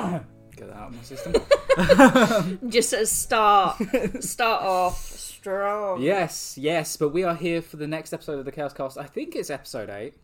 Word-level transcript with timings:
Get 0.56 0.68
that 0.68 0.76
out 0.76 0.88
of 0.88 0.96
my 0.96 1.02
system. 1.02 2.60
Just 2.70 2.92
a 2.92 3.06
start, 3.06 3.76
start 4.22 4.62
off 4.62 5.00
strong. 5.16 6.02
yes, 6.02 6.58
yes, 6.58 6.96
but 6.96 7.10
we 7.10 7.22
are 7.24 7.34
here 7.34 7.62
for 7.62 7.76
the 7.76 7.86
next 7.86 8.12
episode 8.12 8.38
of 8.38 8.44
the 8.44 8.52
Chaos 8.52 8.72
Cast. 8.72 8.98
I 8.98 9.04
think 9.04 9.34
it's 9.36 9.48
episode 9.50 9.88
eight. 9.88 10.14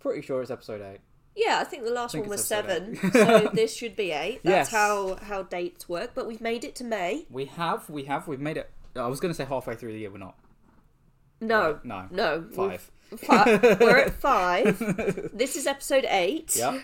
Pretty 0.00 0.22
sure 0.22 0.40
it's 0.42 0.50
episode 0.50 0.80
eight. 0.82 1.00
Yeah, 1.36 1.58
I 1.60 1.64
think 1.64 1.84
the 1.84 1.90
last 1.92 2.12
think 2.12 2.24
one 2.24 2.30
was 2.30 2.44
seven, 2.44 2.96
so 3.12 3.50
this 3.54 3.74
should 3.76 3.94
be 3.94 4.10
eight. 4.10 4.40
That's 4.42 4.70
Yes. 4.70 4.70
how 4.70 5.16
how 5.22 5.42
dates 5.44 5.88
work. 5.88 6.10
But 6.14 6.26
we've 6.26 6.40
made 6.40 6.64
it 6.64 6.74
to 6.76 6.84
May. 6.84 7.26
We 7.30 7.44
have, 7.44 7.88
we 7.88 8.04
have, 8.04 8.26
we've 8.26 8.40
made 8.40 8.56
it. 8.56 8.68
I 8.96 9.06
was 9.06 9.20
going 9.20 9.30
to 9.30 9.36
say 9.36 9.44
halfway 9.44 9.76
through 9.76 9.92
the 9.92 9.98
year. 10.00 10.10
We're 10.10 10.18
not. 10.18 10.36
No, 11.40 11.78
No. 11.84 12.06
no, 12.10 12.44
Five. 12.54 12.70
we've- 12.70 12.82
we're 13.20 13.96
at 13.98 14.12
five. 14.14 14.78
This 15.32 15.56
is 15.56 15.66
episode 15.66 16.06
eight. 16.08 16.54
Yeah. 16.56 16.78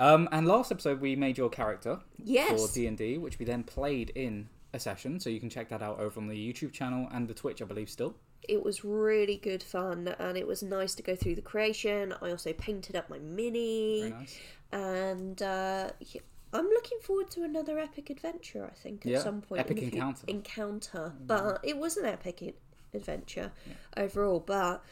Um, 0.00 0.28
and 0.32 0.48
last 0.48 0.72
episode 0.72 1.00
we 1.00 1.14
made 1.14 1.36
your 1.38 1.50
character 1.50 2.00
for 2.18 2.68
D 2.74 2.86
and 2.86 2.96
D, 2.98 3.18
which 3.18 3.38
we 3.38 3.44
then 3.44 3.62
played 3.62 4.10
in 4.14 4.48
a 4.72 4.80
session. 4.80 5.20
So 5.20 5.30
you 5.30 5.38
can 5.40 5.50
check 5.50 5.68
that 5.68 5.82
out 5.82 6.00
over 6.00 6.18
on 6.18 6.26
the 6.26 6.34
YouTube 6.52 6.72
channel 6.72 7.08
and 7.12 7.28
the 7.28 7.34
Twitch, 7.34 7.60
I 7.60 7.66
believe, 7.66 7.90
still. 7.90 8.14
It 8.48 8.64
was 8.64 8.82
really 8.84 9.36
good 9.36 9.62
fun, 9.62 10.08
and 10.18 10.36
it 10.38 10.46
was 10.46 10.62
nice 10.62 10.94
to 10.94 11.02
go 11.02 11.14
through 11.14 11.34
the 11.34 11.42
creation. 11.42 12.14
I 12.22 12.30
also 12.30 12.52
painted 12.54 12.96
up 12.96 13.10
my 13.10 13.18
mini, 13.18 14.10
nice. 14.10 14.38
and 14.72 15.40
uh, 15.42 15.90
I'm 16.52 16.64
looking 16.66 16.98
forward 17.02 17.30
to 17.32 17.44
another 17.44 17.78
epic 17.78 18.08
adventure. 18.08 18.64
I 18.64 18.74
think 18.74 19.04
at 19.04 19.12
Yeah, 19.12 19.18
some 19.20 19.42
point. 19.42 19.60
epic 19.60 19.78
fu- 19.78 19.84
encounter. 19.84 20.26
Mm. 20.26 20.30
Encounter, 20.30 21.12
but 21.26 21.60
it 21.62 21.76
was 21.76 21.98
an 21.98 22.06
epic 22.06 22.54
adventure 22.94 23.52
overall. 23.96 24.40
But 24.40 24.82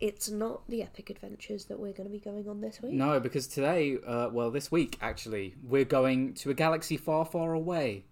it's 0.00 0.28
not 0.30 0.68
the 0.68 0.82
epic 0.82 1.10
adventures 1.10 1.66
that 1.66 1.78
we're 1.78 1.92
going 1.92 2.08
to 2.08 2.12
be 2.12 2.20
going 2.20 2.48
on 2.48 2.60
this 2.60 2.80
week. 2.82 2.92
No, 2.92 3.18
because 3.20 3.46
today, 3.46 3.98
uh, 4.06 4.28
well, 4.32 4.50
this 4.50 4.70
week 4.70 4.96
actually, 5.00 5.54
we're 5.62 5.84
going 5.84 6.34
to 6.34 6.50
a 6.50 6.54
galaxy 6.54 6.96
far, 6.96 7.24
far 7.24 7.52
away 7.52 8.04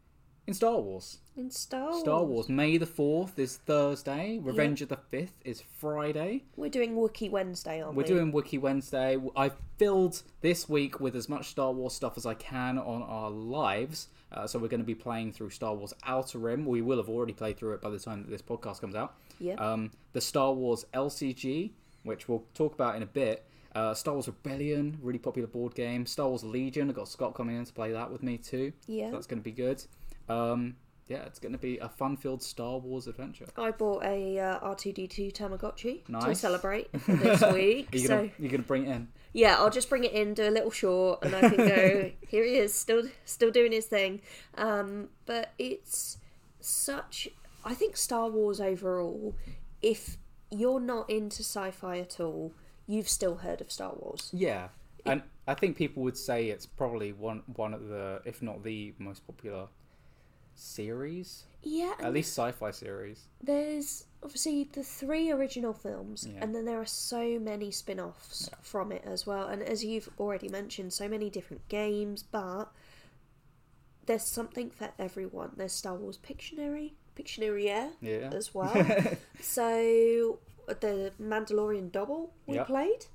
in 0.47 0.55
Star 0.55 0.81
Wars. 0.81 1.19
In 1.37 1.51
Star 1.51 1.91
Wars, 1.91 2.01
Star 2.01 2.25
Wars. 2.25 2.49
May 2.49 2.79
the 2.79 2.87
fourth 2.87 3.39
is 3.39 3.57
Thursday. 3.59 4.39
Revenge 4.41 4.81
of 4.81 4.89
the 4.89 4.97
Fifth 4.97 5.35
is 5.45 5.63
Friday. 5.79 6.45
we're 6.57 6.71
doing 6.71 6.95
Wookiee 6.95 7.31
Wednesday, 7.31 7.83
aren't 7.83 7.97
We're 7.97 8.05
we? 8.05 8.09
doing 8.09 8.33
Wiki 8.33 8.59
Wednesday. 8.59 9.19
I've 9.37 9.57
filled 9.77 10.23
this 10.41 10.69
week 10.69 11.01
with 11.01 11.15
as 11.17 11.29
much 11.29 11.49
Star 11.49 11.73
Wars 11.73 11.95
stuff 11.95 12.17
as 12.17 12.27
I 12.27 12.35
can 12.35 12.79
on 12.79 13.03
our 13.03 13.31
lives. 13.31 14.09
Uh, 14.33 14.47
so 14.47 14.59
we're 14.59 14.69
going 14.69 14.81
to 14.81 14.87
be 14.87 14.95
playing 14.95 15.33
through 15.33 15.51
Star 15.51 15.75
Wars 15.75 15.95
Outer 16.05 16.39
Rim. 16.39 16.67
We 16.67 16.83
will 16.83 16.99
have 16.99 17.09
already 17.09 17.33
played 17.33 17.57
through 17.57 17.75
it 17.75 17.81
by 17.81 17.91
the 17.91 17.99
time 17.99 18.23
that 18.23 18.31
this 18.31 18.43
podcast 18.43 18.81
comes 18.81 18.95
out. 18.95 19.15
Yeah. 19.39 19.55
Um, 19.55 19.93
the 20.13 20.21
Star 20.21 20.53
Wars 20.53 20.85
LCG, 20.93 21.71
which 22.03 22.29
we'll 22.29 22.45
talk 22.55 22.75
about 22.75 22.97
in 22.97 23.03
a 23.03 23.07
bit. 23.07 23.47
Uh, 23.75 23.95
Star 23.95 24.15
Wars 24.15 24.27
Rebellion, 24.27 24.99
really 25.03 25.19
popular 25.19 25.47
board 25.47 25.75
game. 25.75 26.07
Star 26.07 26.29
Wars 26.29 26.43
Legion, 26.43 26.89
I've 26.89 26.97
got 26.97 27.09
Scott 27.09 27.35
coming 27.35 27.57
in 27.57 27.65
to 27.65 27.73
play 27.73 27.93
that 27.93 28.11
with 28.11 28.23
me 28.23 28.39
too. 28.39 28.73
Yeah. 28.87 29.11
So 29.11 29.13
that's 29.13 29.27
going 29.27 29.41
to 29.41 29.45
be 29.45 29.53
good. 29.53 29.85
Um, 30.29 30.77
yeah, 31.09 31.19
it's 31.19 31.39
going 31.39 31.53
to 31.53 31.59
be 31.59 31.79
a 31.79 31.89
fun-filled 31.89 32.43
Star 32.43 32.79
Wars 32.79 33.07
adventure. 33.07 33.47
I 33.57 33.71
bought 33.71 34.03
a 34.03 34.41
uh, 34.41 34.75
R2D2 34.75 35.33
Tamagotchi 35.33 36.05
to 36.25 36.35
celebrate 36.35 36.91
this 37.07 37.43
week. 37.53 37.89
You 37.93 38.01
so 38.01 38.09
gonna, 38.09 38.31
you're 38.39 38.51
gonna 38.51 38.63
bring 38.65 38.87
it 38.87 38.91
in? 38.97 39.09
Yeah, 39.37 39.57
I'll 39.59 39.69
just 39.69 39.91
bring 39.91 40.05
it 40.05 40.13
in, 40.13 40.33
do 40.33 40.49
a 40.49 40.51
little 40.51 40.71
short, 40.71 41.23
and 41.23 41.37
I 41.37 41.41
can 41.41 41.57
go. 41.57 42.11
here 42.27 42.43
he 42.43 42.57
is, 42.57 42.73
still 42.73 43.03
still 43.27 43.51
doing 43.51 43.71
his 43.71 43.85
thing. 43.85 44.23
Um, 44.57 45.11
but 45.27 45.53
it's 45.59 46.17
such. 46.59 47.29
I 47.63 47.75
think 47.75 47.99
Star 47.99 48.31
Wars 48.31 48.63
overall. 48.63 49.35
If 49.83 50.17
you're 50.51 50.81
not 50.81 51.11
into 51.11 51.43
sci-fi 51.43 51.99
at 51.99 52.19
all, 52.19 52.55
you've 52.87 53.11
still 53.11 53.37
heard 53.37 53.61
of 53.61 53.71
Star 53.71 53.93
Wars. 53.95 54.31
Yeah, 54.33 54.69
and 55.05 55.21
I 55.47 55.53
think 55.53 55.77
people 55.77 56.03
would 56.05 56.17
say 56.17 56.49
it's 56.49 56.65
probably 56.65 57.13
one 57.13 57.43
one 57.57 57.75
of 57.75 57.89
the, 57.89 58.23
if 58.25 58.41
not 58.41 58.65
the 58.65 58.95
most 58.99 59.27
popular 59.27 59.67
series, 60.57 61.45
Yeah, 61.63 61.95
at 62.01 62.13
least 62.13 62.31
sci-fi 62.37 62.71
series. 62.71 63.27
there's 63.43 64.05
obviously 64.23 64.65
the 64.73 64.83
three 64.83 65.31
original 65.31 65.73
films 65.73 66.27
Yeah. 66.27 66.41
and 66.43 66.55
then 66.55 66.65
there 66.65 66.81
are 66.81 66.87
so 66.87 67.39
many 67.39 67.71
spin-offs 67.71 68.51
from 68.63 68.91
it 68.93 69.03
as 69.05 69.27
well 69.27 69.47
and 69.47 69.63
as 69.63 69.85
you've 69.85 70.09
already 70.19 70.49
mentioned 70.49 70.93
so 70.93 71.07
many 71.09 71.31
different 71.31 71.69
games 71.69 72.23
but 72.25 72.65
there's 74.07 74.25
something 74.25 74.71
for 74.71 74.91
everyone 74.99 75.53
there's 75.57 75.73
star 75.73 75.95
wars 75.95 76.19
pictionary 76.19 76.93
pictionary 77.17 77.67
air 77.69 77.91
Yeah. 78.01 78.31
as 78.33 78.55
well 78.55 78.73
so 79.41 80.39
the 80.69 81.13
mandalorian 81.21 81.93
double 81.93 82.33
we 82.47 82.55
Yep. 82.57 82.67
played 82.67 83.07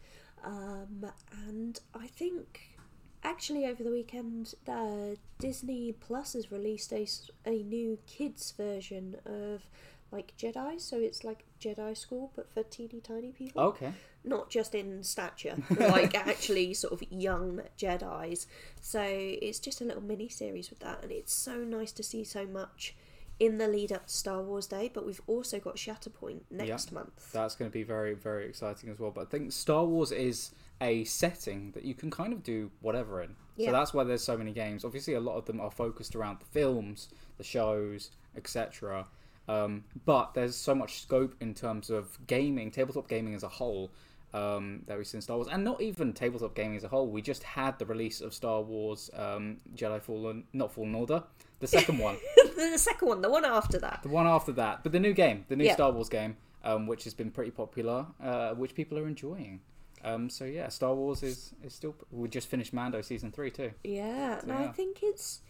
um, 0.44 1.06
and 1.48 1.80
i 1.94 2.08
think 2.08 2.62
actually 3.24 3.66
over 3.66 3.84
the 3.84 3.92
weekend 3.92 4.54
uh, 4.68 5.16
disney 5.40 5.92
plus 5.92 6.34
has 6.34 6.52
released 6.52 6.92
a, 6.92 7.08
a 7.46 7.64
new 7.64 8.00
kids 8.08 8.52
version 8.58 9.16
of 9.26 9.62
like 10.12 10.36
jedi. 10.38 10.80
So 10.80 10.98
it's 10.98 11.24
like 11.24 11.46
jedi 11.60 11.98
school 11.98 12.32
but 12.36 12.52
for 12.54 12.64
teeny 12.64 13.00
tiny 13.02 13.32
people. 13.32 13.62
Okay. 13.62 13.94
not 14.24 14.50
just 14.50 14.76
in 14.76 15.04
stature 15.04 15.56
like 15.80 16.14
actually 16.16 16.74
sort 16.74 16.94
of 16.94 17.04
young 17.12 17.62
jedis. 17.78 18.46
So 18.82 19.02
it's 19.04 19.60
just 19.60 19.82
a 19.82 19.86
little 19.86 20.04
mini 20.04 20.30
series 20.30 20.70
with 20.70 20.80
that 20.80 21.02
and 21.04 21.12
it's 21.12 21.34
so 21.34 21.58
nice 21.58 21.92
to 21.94 22.04
see 22.04 22.24
so 22.24 22.46
much 22.46 22.96
in 23.40 23.58
the 23.58 23.68
lead 23.68 23.92
up 23.92 24.06
to 24.06 24.14
star 24.14 24.42
wars 24.42 24.68
day 24.68 24.92
but 24.94 25.06
we've 25.06 25.22
also 25.26 25.60
got 25.60 25.78
shatterpoint 25.78 26.42
next 26.52 26.92
month. 26.92 27.32
That's 27.32 27.56
going 27.56 27.72
to 27.72 27.74
be 27.74 27.84
very 27.84 28.14
very 28.14 28.46
exciting 28.46 28.90
as 28.90 29.00
well. 29.00 29.12
But 29.12 29.22
I 29.22 29.26
think 29.26 29.52
Star 29.52 29.86
Wars 29.86 30.12
is 30.12 30.52
a 30.82 31.04
setting 31.06 31.72
that 31.72 31.86
you 31.86 31.94
can 31.94 32.10
kind 32.12 32.34
of 32.34 32.44
do 32.44 32.72
whatever 32.82 33.22
in. 33.22 33.36
Yeah. 33.56 33.68
So 33.68 33.72
that's 33.74 33.94
why 33.94 34.04
there's 34.04 34.24
so 34.24 34.38
many 34.38 34.52
games. 34.52 34.84
Obviously, 34.84 35.14
a 35.14 35.20
lot 35.20 35.36
of 35.38 35.46
them 35.46 35.60
are 35.62 35.72
focused 35.72 36.16
around 36.16 36.40
the 36.40 36.46
films, 36.46 37.10
the 37.38 37.44
shows, 37.44 38.12
etc. 38.36 39.06
Um, 39.48 39.84
but 40.06 40.34
there's 40.34 40.56
so 40.56 40.74
much 40.74 41.02
scope 41.02 41.36
in 41.40 41.54
terms 41.54 41.90
of 41.90 42.18
gaming, 42.28 42.72
tabletop 42.72 43.08
gaming 43.08 43.36
as 43.36 43.44
a 43.44 43.50
whole. 43.50 43.92
Um, 44.34 44.84
that 44.88 44.98
we've 44.98 45.06
seen 45.06 45.20
Star 45.20 45.36
Wars, 45.36 45.50
and 45.52 45.62
not 45.66 45.82
even 45.82 46.14
tabletop 46.14 46.56
gaming 46.56 46.78
as 46.78 46.86
a 46.86 46.88
whole. 46.88 47.10
We 47.10 47.22
just 47.22 47.44
had 47.44 47.78
the 47.80 47.86
release 47.86 48.22
of 48.22 48.34
Star 48.34 48.62
Wars 48.62 49.10
um, 49.14 49.58
Jedi 49.76 50.02
Fallen, 50.02 50.46
not 50.54 50.72
Fallen 50.72 50.96
Order, 50.96 51.24
the 51.60 51.68
second 51.68 51.98
one, 51.98 52.16
the 52.56 52.78
second 52.78 53.10
one 53.10 53.22
the 53.22 53.30
one 53.30 53.44
after 53.44 53.78
that 53.80 54.00
the 54.04 54.08
one 54.10 54.26
after 54.28 54.54
that, 54.54 54.84
but 54.84 54.94
the 54.94 55.02
new 55.02 55.12
game, 55.12 55.44
the 55.50 55.58
new 55.58 55.66
Yeah. 55.66 55.74
Star 55.74 55.92
Wars 55.92 56.08
game, 56.08 56.38
um, 56.64 56.88
which 56.88 57.04
has 57.04 57.14
been 57.14 57.30
pretty 57.30 57.52
popular, 57.52 58.06
uh, 58.24 58.52
which 58.54 58.74
people 58.74 58.98
are 58.98 59.06
enjoying. 59.06 59.60
Um, 60.04 60.30
so 60.30 60.46
yeah, 60.46 60.70
Star 60.70 60.94
Wars 60.94 61.24
is 61.24 61.54
is 61.64 61.74
still. 61.74 61.96
We 62.12 62.28
just 62.30 62.48
finished 62.48 62.74
Mando 62.74 63.02
season 63.02 63.32
three 63.32 63.52
too. 63.52 63.72
Yeah, 63.84 64.40
and 64.42 64.52
I 64.52 64.68
think 64.68 65.00
it's 65.04 65.42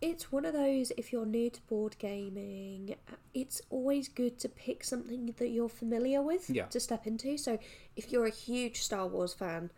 it's 0.00 0.30
one 0.30 0.44
of 0.44 0.52
those 0.52 0.92
if 0.96 1.12
you're 1.12 1.26
new 1.26 1.50
to 1.50 1.60
board 1.62 1.96
gaming, 1.98 2.94
it's 3.34 3.60
always 3.70 4.08
good 4.08 4.38
to 4.40 4.48
pick 4.48 4.84
something 4.84 5.34
that 5.38 5.48
you're 5.48 5.68
familiar 5.68 6.22
with 6.22 6.48
Yeah. 6.48 6.66
to 6.66 6.78
step 6.80 7.06
into. 7.06 7.36
So 7.36 7.58
if 7.96 8.12
you're 8.12 8.26
a 8.26 8.30
huge 8.30 8.80
Star 8.82 9.06
Wars 9.08 9.34
fan, 9.34 9.70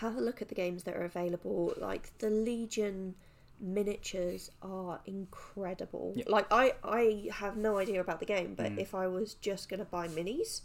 have 0.00 0.16
a 0.16 0.20
look 0.20 0.42
at 0.42 0.48
the 0.48 0.54
games 0.54 0.82
that 0.82 0.96
are 0.96 1.04
available. 1.04 1.72
Like 1.78 2.10
the 2.18 2.28
Legion 2.30 3.14
miniatures 3.60 4.50
are 4.62 5.00
incredible. 5.06 6.12
Yeah. 6.16 6.24
Like 6.28 6.46
I 6.50 6.74
I 6.82 7.28
have 7.32 7.56
no 7.56 7.78
idea 7.78 8.00
about 8.00 8.20
the 8.20 8.26
game, 8.26 8.54
but 8.54 8.72
Mm. 8.72 8.78
if 8.78 8.94
I 8.94 9.06
was 9.06 9.34
just 9.34 9.68
going 9.68 9.80
to 9.80 9.86
buy 9.86 10.08
minis, 10.08 10.62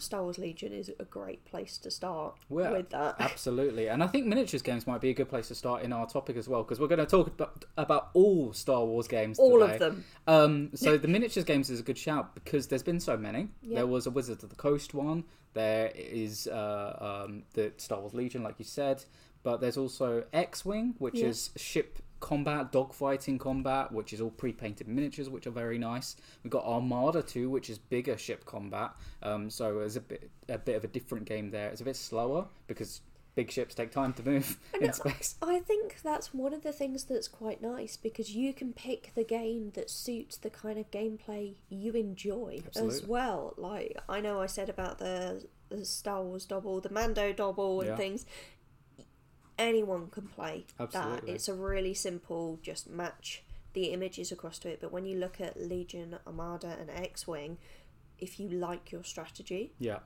Star 0.00 0.22
Wars 0.22 0.38
Legion 0.38 0.72
is 0.72 0.90
a 0.98 1.04
great 1.04 1.44
place 1.44 1.78
to 1.78 1.90
start 1.90 2.34
Well, 2.48 2.72
with 2.72 2.90
that. 2.90 3.16
Absolutely, 3.20 3.88
and 3.88 4.02
I 4.02 4.06
think 4.06 4.26
miniatures 4.26 4.62
games 4.62 4.86
might 4.86 5.00
be 5.00 5.10
a 5.10 5.14
good 5.14 5.28
place 5.28 5.48
to 5.48 5.54
start 5.54 5.82
in 5.82 5.92
our 5.92 6.06
topic 6.06 6.36
as 6.36 6.48
well, 6.48 6.62
because 6.62 6.80
we're 6.80 6.88
going 6.88 6.98
to 7.00 7.06
talk 7.06 7.26
about, 7.28 7.64
about 7.76 8.10
all 8.14 8.52
Star 8.52 8.84
Wars 8.84 9.06
games. 9.08 9.38
All 9.38 9.60
today. 9.60 9.74
of 9.74 9.78
them. 9.80 10.04
Um, 10.26 10.70
so 10.74 10.96
the 10.98 11.08
miniatures 11.08 11.44
games 11.44 11.70
is 11.70 11.80
a 11.80 11.82
good 11.82 11.98
shout 11.98 12.34
because 12.34 12.66
there's 12.68 12.82
been 12.82 13.00
so 13.00 13.16
many. 13.16 13.48
Yeah. 13.62 13.76
There 13.76 13.86
was 13.86 14.06
a 14.06 14.10
Wizard 14.10 14.42
of 14.42 14.50
the 14.50 14.56
Coast 14.56 14.94
one. 14.94 15.24
There 15.52 15.90
is 15.94 16.46
uh, 16.46 17.24
um, 17.26 17.42
the 17.54 17.72
Star 17.76 18.00
Wars 18.00 18.14
Legion, 18.14 18.42
like 18.42 18.54
you 18.58 18.64
said, 18.64 19.04
but 19.42 19.60
there's 19.60 19.76
also 19.76 20.24
X-wing, 20.32 20.94
which 20.98 21.16
Yeah. 21.16 21.26
is 21.26 21.50
ship 21.56 21.98
combat, 22.20 22.70
dogfighting 22.70 23.40
combat, 23.40 23.90
which 23.92 24.12
is 24.12 24.20
all 24.20 24.30
pre-painted 24.30 24.86
miniatures, 24.86 25.28
which 25.28 25.46
are 25.46 25.50
very 25.50 25.78
nice. 25.78 26.16
We've 26.44 26.50
got 26.50 26.64
Armada 26.64 27.22
too, 27.22 27.50
which 27.50 27.70
is 27.70 27.78
bigger 27.78 28.16
ship 28.16 28.44
combat. 28.44 28.92
Um, 29.22 29.50
so 29.50 29.80
it's 29.80 29.96
a 29.96 30.00
bit 30.00 30.30
a 30.48 30.58
bit 30.58 30.76
of 30.76 30.84
a 30.84 30.88
different 30.88 31.24
game 31.26 31.50
there. 31.50 31.68
It's 31.70 31.80
a 31.80 31.84
bit 31.84 31.96
slower 31.96 32.46
because 32.66 33.00
big 33.36 33.50
ships 33.50 33.74
take 33.76 33.92
time 33.92 34.12
to 34.12 34.24
move 34.24 34.58
know. 34.80 34.86
in 34.88 34.92
space. 34.92 35.36
I 35.40 35.60
think 35.60 36.02
that's 36.02 36.34
one 36.34 36.52
of 36.52 36.62
the 36.62 36.72
things 36.72 37.04
that's 37.04 37.28
quite 37.28 37.62
nice 37.62 37.96
because 37.96 38.34
you 38.34 38.52
can 38.52 38.72
pick 38.72 39.12
the 39.14 39.24
game 39.24 39.70
that 39.74 39.88
suits 39.88 40.36
the 40.36 40.50
kind 40.50 40.78
of 40.78 40.90
gameplay 40.90 41.54
you 41.68 41.92
enjoy 41.92 42.60
as 42.76 43.06
well. 43.06 43.54
Like 43.56 43.96
I 44.08 44.20
know 44.20 44.40
I 44.42 44.46
said 44.46 44.68
about 44.68 44.98
the, 44.98 45.46
the 45.68 45.84
Star 45.84 46.22
Wars 46.22 46.44
double, 46.44 46.80
the 46.80 46.90
Mando 46.90 47.32
double, 47.32 47.80
and 47.80 47.90
Yeah. 47.90 47.96
things. 47.96 48.26
Anyone 49.60 50.08
can 50.08 50.26
play 50.26 50.64
that. 50.78 51.22
It's 51.26 51.48
a 51.48 51.54
really 51.54 51.92
simple 51.92 52.58
just 52.62 52.88
match 52.88 53.42
the 53.74 53.86
images 53.92 54.32
across 54.32 54.58
to 54.60 54.68
it. 54.70 54.80
But 54.80 54.90
when 54.90 55.04
you 55.04 55.18
look 55.18 55.40
at 55.40 55.60
Legion, 55.60 56.16
Armada, 56.26 56.76
and 56.80 56.90
X 56.90 57.26
Wing, 57.26 57.58
if 58.18 58.40
you 58.40 58.48
like 58.48 58.90
your 58.90 59.04
strategy, 59.04 59.72
Yeah. 59.78 59.98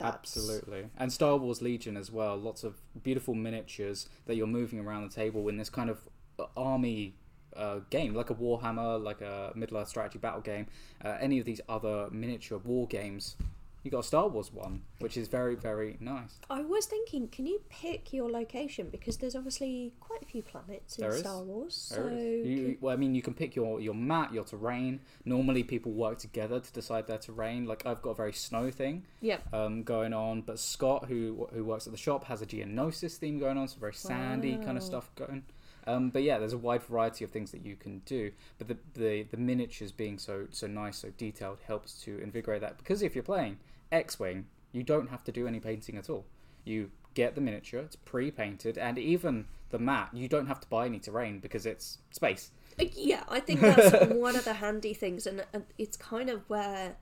Absolutely. 0.00 0.90
And 0.96 1.12
Star 1.12 1.36
Wars 1.36 1.60
Legion 1.60 1.96
as 1.96 2.12
well. 2.12 2.36
Lots 2.36 2.62
of 2.62 2.76
beautiful 3.02 3.34
miniatures 3.34 4.08
that 4.26 4.36
you're 4.36 4.46
moving 4.46 4.78
around 4.78 5.02
the 5.02 5.14
table 5.14 5.48
in 5.48 5.56
this 5.56 5.70
kind 5.70 5.90
of 5.90 5.98
uh, 6.38 6.44
army 6.56 7.14
uh, 7.56 7.80
game, 7.90 8.14
like 8.14 8.30
a 8.30 8.34
Warhammer, 8.34 9.02
like 9.02 9.20
a 9.20 9.50
Middle 9.56 9.78
Earth 9.78 9.88
strategy 9.88 10.18
battle 10.18 10.40
game, 10.40 10.66
uh, 11.04 11.16
any 11.20 11.40
of 11.40 11.46
these 11.46 11.60
other 11.68 12.08
miniature 12.12 12.58
war 12.58 12.86
games. 12.86 13.34
You 13.82 13.90
got 13.90 14.00
a 14.00 14.04
Star 14.04 14.28
Wars 14.28 14.52
one, 14.52 14.82
which 14.98 15.16
is 15.16 15.28
very, 15.28 15.54
very 15.54 15.96
nice. 16.00 16.38
I 16.50 16.62
was 16.62 16.86
thinking, 16.86 17.28
can 17.28 17.46
you 17.46 17.60
pick 17.70 18.12
your 18.12 18.28
location 18.28 18.88
because 18.90 19.18
there's 19.18 19.36
obviously 19.36 19.92
quite 20.00 20.22
a 20.22 20.26
few 20.26 20.42
planets 20.42 20.98
in. 20.98 21.12
Star 21.12 21.42
Wars. 21.42 21.92
There 21.94 22.08
so. 22.08 22.14
You, 22.14 22.76
well, 22.80 22.92
I 22.92 22.96
mean, 22.96 23.14
you 23.14 23.22
can 23.22 23.34
pick 23.34 23.54
your, 23.54 23.80
your 23.80 23.94
map, 23.94 24.34
your 24.34 24.44
terrain. 24.44 25.00
Normally, 25.24 25.62
people 25.62 25.92
work 25.92 26.18
together 26.18 26.60
to 26.60 26.72
decide 26.72 27.06
their 27.06 27.18
terrain. 27.18 27.66
Like, 27.66 27.86
I've 27.86 28.02
got 28.02 28.10
a 28.10 28.14
very 28.14 28.32
snow 28.32 28.70
thing 28.70 29.04
yeah, 29.20 29.38
um, 29.52 29.82
going 29.84 30.12
on, 30.12 30.42
but 30.42 30.58
Scott, 30.58 31.06
who 31.08 31.48
who 31.52 31.64
works 31.64 31.86
at 31.86 31.92
the 31.92 31.98
shop, 31.98 32.24
has 32.24 32.42
a 32.42 32.46
Geonosis 32.46 33.16
theme 33.16 33.38
going 33.38 33.56
on, 33.56 33.68
so 33.68 33.78
very 33.78 33.94
sandy 33.94 34.56
kind 34.56 34.76
of 34.76 34.82
stuff 34.82 35.10
going. 35.14 35.44
Um, 35.88 36.10
but 36.10 36.22
yeah, 36.22 36.38
there's 36.38 36.52
a 36.52 36.58
wide 36.58 36.82
variety 36.82 37.24
of 37.24 37.30
things 37.30 37.50
that 37.52 37.64
you 37.64 37.74
can 37.74 38.00
do. 38.00 38.32
But 38.58 38.68
the, 38.68 38.76
the 38.94 39.22
the 39.22 39.36
miniatures 39.38 39.90
being 39.90 40.18
so 40.18 40.46
so 40.50 40.66
nice, 40.66 40.98
so 40.98 41.10
detailed, 41.16 41.58
helps 41.66 41.94
to 42.02 42.18
invigorate 42.18 42.60
that. 42.60 42.76
Because 42.76 43.02
if 43.02 43.14
you're 43.14 43.24
playing 43.24 43.58
X-wing, 43.90 44.46
you 44.70 44.82
don't 44.82 45.08
have 45.08 45.24
to 45.24 45.32
do 45.32 45.48
any 45.48 45.60
painting 45.60 45.96
at 45.96 46.10
all. 46.10 46.26
You 46.64 46.90
get 47.14 47.34
the 47.34 47.40
miniature; 47.40 47.80
it's 47.80 47.96
pre-painted, 47.96 48.76
and 48.76 48.98
even 48.98 49.46
the 49.70 49.78
map, 49.78 50.10
you 50.12 50.28
don't 50.28 50.46
have 50.46 50.60
to 50.60 50.68
buy 50.68 50.86
any 50.86 50.98
terrain 50.98 51.40
because 51.40 51.64
it's 51.64 51.98
space. 52.10 52.50
Uh, 52.78 52.84
yeah. 52.94 53.24
I 53.28 53.40
think 53.40 53.60
that's 53.60 54.06
one 54.14 54.36
of 54.36 54.44
the 54.44 54.54
handy 54.54 54.92
things, 54.92 55.26
and 55.26 55.44
it's 55.78 55.96
kind 55.96 56.28
of 56.28 56.48
where 56.50 56.96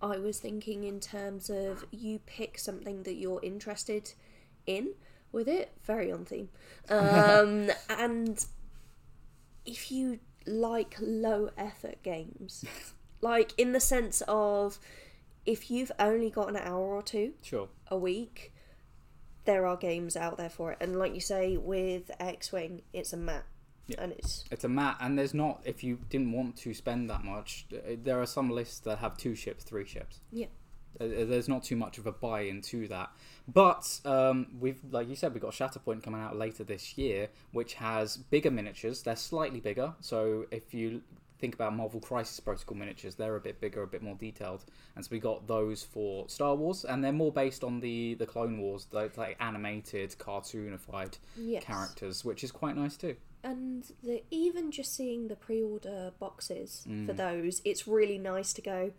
I 0.00 0.18
was 0.18 0.38
thinking 0.38 0.84
in 0.84 1.00
terms 1.00 1.50
of 1.50 1.84
you 1.90 2.20
pick 2.20 2.58
something 2.58 3.02
that 3.02 3.14
you're 3.14 3.40
interested 3.42 4.12
in 4.66 4.94
with 5.32 5.48
it. 5.48 5.72
Very 5.84 6.10
on 6.12 6.24
theme, 6.24 6.48
um, 6.88 7.70
and 7.88 8.44
if 9.66 9.90
you 9.90 10.18
like 10.46 10.96
low 11.00 11.50
effort 11.56 12.02
games, 12.02 12.64
like 13.20 13.52
in 13.58 13.72
the 13.72 13.80
sense 13.80 14.22
of 14.28 14.78
if 15.44 15.70
you've 15.70 15.92
only 15.98 16.30
got 16.30 16.48
an 16.48 16.56
hour 16.56 16.94
or 16.94 17.02
two 17.02 17.32
Sure. 17.42 17.68
a 17.88 17.96
week, 17.98 18.52
there 19.44 19.66
are 19.66 19.76
games 19.76 20.16
out 20.16 20.36
there 20.36 20.50
for 20.50 20.72
it. 20.72 20.78
And 20.80 20.98
like 20.98 21.14
you 21.14 21.20
say, 21.20 21.56
with 21.56 22.10
X 22.20 22.52
Wing, 22.52 22.82
it's 22.92 23.12
a 23.12 23.16
map. 23.16 23.44
Yeah. 23.86 23.96
And 24.00 24.12
it's 24.12 24.44
It's 24.50 24.64
a 24.64 24.68
mat, 24.68 24.98
and 25.00 25.18
there's 25.18 25.32
not. 25.32 25.62
If 25.64 25.82
you 25.82 26.00
didn't 26.10 26.32
want 26.32 26.56
to 26.58 26.74
spend 26.74 27.08
that 27.08 27.24
much, 27.24 27.66
there 27.70 28.20
are 28.20 28.26
some 28.26 28.50
lists 28.50 28.80
that 28.80 28.98
have 28.98 29.16
two 29.16 29.34
ships, 29.34 29.64
three 29.64 29.86
ships. 29.86 30.20
Yeah. 30.30 30.48
There's 30.98 31.48
not 31.48 31.62
too 31.62 31.76
much 31.76 31.98
of 31.98 32.06
a 32.06 32.12
buy-in 32.12 32.60
to 32.62 32.88
that, 32.88 33.10
but 33.46 34.00
um, 34.04 34.48
we've, 34.58 34.80
like 34.90 35.08
you 35.08 35.14
said, 35.14 35.32
we've 35.32 35.42
got 35.42 35.52
Shatterpoint 35.52 36.02
coming 36.02 36.20
out 36.20 36.36
later 36.36 36.64
this 36.64 36.98
year, 36.98 37.28
which 37.52 37.74
has 37.74 38.16
bigger 38.16 38.50
miniatures. 38.50 39.02
They're 39.02 39.14
slightly 39.16 39.60
bigger, 39.60 39.94
so 40.00 40.46
if 40.50 40.74
you 40.74 41.02
think 41.38 41.54
about 41.54 41.72
Marvel 41.76 42.00
Crisis 42.00 42.40
Protocol 42.40 42.76
miniatures, 42.76 43.14
they're 43.14 43.36
a 43.36 43.40
bit 43.40 43.60
bigger, 43.60 43.82
a 43.82 43.86
bit 43.86 44.02
more 44.02 44.16
detailed, 44.16 44.64
and 44.96 45.04
so 45.04 45.08
we 45.12 45.20
got 45.20 45.46
those 45.46 45.84
for 45.84 46.28
Star 46.28 46.56
Wars, 46.56 46.84
and 46.84 47.04
they're 47.04 47.12
more 47.12 47.30
based 47.32 47.62
on 47.62 47.78
the 47.78 48.14
the 48.14 48.26
Clone 48.26 48.58
Wars, 48.58 48.88
like, 48.90 49.16
like 49.16 49.36
animated, 49.38 50.16
cartoonified 50.18 51.18
yes. 51.36 51.62
characters, 51.62 52.24
which 52.24 52.42
is 52.42 52.50
quite 52.50 52.76
nice 52.76 52.96
too. 52.96 53.14
And 53.44 53.84
the 54.02 54.24
even 54.32 54.72
just 54.72 54.96
seeing 54.96 55.28
the 55.28 55.36
pre-order 55.36 56.10
boxes 56.18 56.84
Mm. 56.88 57.06
for 57.06 57.12
those, 57.12 57.62
it's 57.64 57.86
really 57.86 58.18
nice 58.18 58.52
to 58.54 58.62
go. 58.62 58.90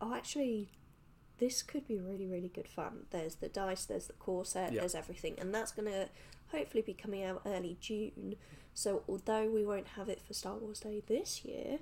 Oh, 0.00 0.14
actually, 0.14 0.68
this 1.42 1.60
could 1.62 1.86
be 1.88 1.98
really 1.98 2.26
really 2.26 2.48
good 2.48 2.68
fun. 2.68 3.06
There's 3.10 3.34
the 3.36 3.48
dice, 3.48 3.84
there's 3.84 4.06
the 4.06 4.12
corset, 4.12 4.72
Yeah. 4.72 4.80
there's 4.80 4.94
everything, 4.94 5.34
and 5.40 5.52
that's 5.52 5.72
gonna 5.72 6.08
hopefully 6.52 6.82
be 6.82 6.94
coming 6.94 7.24
out 7.24 7.42
early 7.44 7.76
June. 7.80 8.36
So 8.74 9.02
although 9.08 9.50
we 9.50 9.64
won't 9.66 9.88
have 9.98 10.08
it 10.08 10.20
for 10.22 10.34
Star 10.34 10.56
Wars 10.56 10.80
Day 10.80 11.02
this 11.06 11.44
year, 11.44 11.80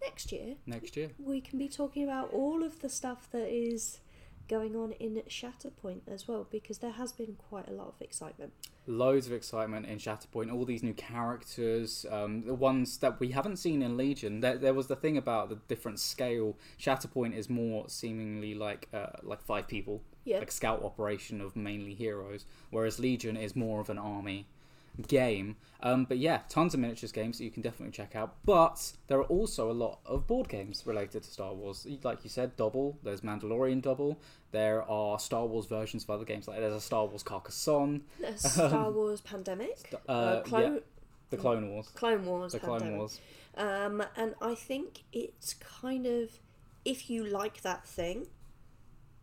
next 0.00 0.32
year 0.32 0.56
Next 0.66 0.96
year. 0.96 1.10
we 1.18 1.42
can 1.42 1.58
be 1.58 1.68
talking 1.68 2.02
about 2.04 2.32
all 2.32 2.62
of 2.62 2.80
the 2.80 2.88
stuff 2.88 3.30
that 3.32 3.48
is 3.48 4.00
going 4.48 4.74
on 4.74 4.92
in 4.92 5.22
Shatterpoint 5.28 6.00
as 6.08 6.26
well 6.26 6.46
because 6.50 6.78
there 6.78 6.92
has 6.92 7.12
been 7.12 7.34
quite 7.36 7.68
a 7.68 7.72
lot 7.72 7.88
of 7.88 8.00
excitement. 8.00 8.52
Loads 8.86 9.26
of 9.26 9.32
excitement 9.32 9.86
in 9.86 9.98
Shatterpoint. 9.98 10.52
All 10.52 10.64
these 10.64 10.82
new 10.82 10.94
characters, 10.94 12.06
um, 12.10 12.42
the 12.42 12.54
ones 12.54 12.98
that 12.98 13.20
we 13.20 13.30
haven't 13.30 13.56
seen 13.56 13.82
in 13.82 13.96
Legion. 13.96 14.40
There, 14.40 14.56
there 14.58 14.74
was 14.74 14.86
the 14.88 14.96
thing 14.96 15.16
about 15.16 15.48
the 15.48 15.56
different 15.68 15.98
scale. 16.00 16.56
Shatterpoint 16.78 17.36
is 17.36 17.48
more 17.48 17.88
seemingly 17.88 18.54
like 18.54 18.88
uh, 18.92 19.06
like 19.22 19.42
five 19.42 19.68
people, 19.68 20.02
Yeah. 20.24 20.38
like 20.38 20.50
scout 20.52 20.82
operation 20.82 21.40
of 21.40 21.56
mainly 21.56 21.94
heroes, 21.94 22.46
whereas 22.70 22.98
Legion 22.98 23.36
is 23.36 23.54
more 23.54 23.80
of 23.80 23.90
an 23.90 23.98
army 23.98 24.46
game. 25.06 25.56
Um, 25.82 26.04
but 26.04 26.18
yeah, 26.18 26.40
tons 26.48 26.74
of 26.74 26.80
miniatures 26.80 27.12
games 27.12 27.38
that 27.38 27.44
you 27.44 27.50
can 27.50 27.62
definitely 27.62 27.92
check 27.92 28.14
out. 28.14 28.34
But 28.44 28.92
there 29.06 29.18
are 29.18 29.24
also 29.24 29.70
a 29.70 29.72
lot 29.72 30.00
of 30.04 30.26
board 30.26 30.48
games 30.48 30.82
related 30.86 31.22
to 31.22 31.30
Star 31.30 31.54
Wars. 31.54 31.86
Like 32.02 32.22
you 32.24 32.30
said, 32.30 32.56
Double. 32.56 32.98
There's 33.02 33.22
Mandalorian 33.22 33.80
Double. 33.80 34.18
There 34.52 34.82
are 34.82 35.18
Star 35.18 35.46
Wars 35.46 35.66
versions 35.66 36.04
of 36.04 36.10
other 36.10 36.24
games. 36.24 36.46
Like 36.48 36.58
there's 36.60 36.74
a 36.74 36.80
Star 36.80 37.06
Wars 37.06 37.22
Carcassonne. 37.22 38.02
A 38.24 38.36
Star 38.38 38.90
Wars 38.90 39.20
Pandemic, 39.22 39.94
Uh, 40.08 40.40
Clone, 40.40 40.74
yeah, 40.74 40.80
the 41.30 41.36
Clone 41.36 41.70
Wars. 41.70 41.88
Clone 41.94 42.26
Wars, 42.26 42.52
The 42.52 42.58
Pandemic. 42.58 42.82
Clone 42.88 42.98
Wars. 42.98 43.20
Um, 43.56 44.02
and 44.16 44.34
I 44.42 44.54
think 44.54 45.04
it's 45.12 45.54
kind 45.54 46.06
of 46.06 46.40
if 46.84 47.08
you 47.10 47.24
like 47.24 47.62
that 47.62 47.86
thing, 47.86 48.26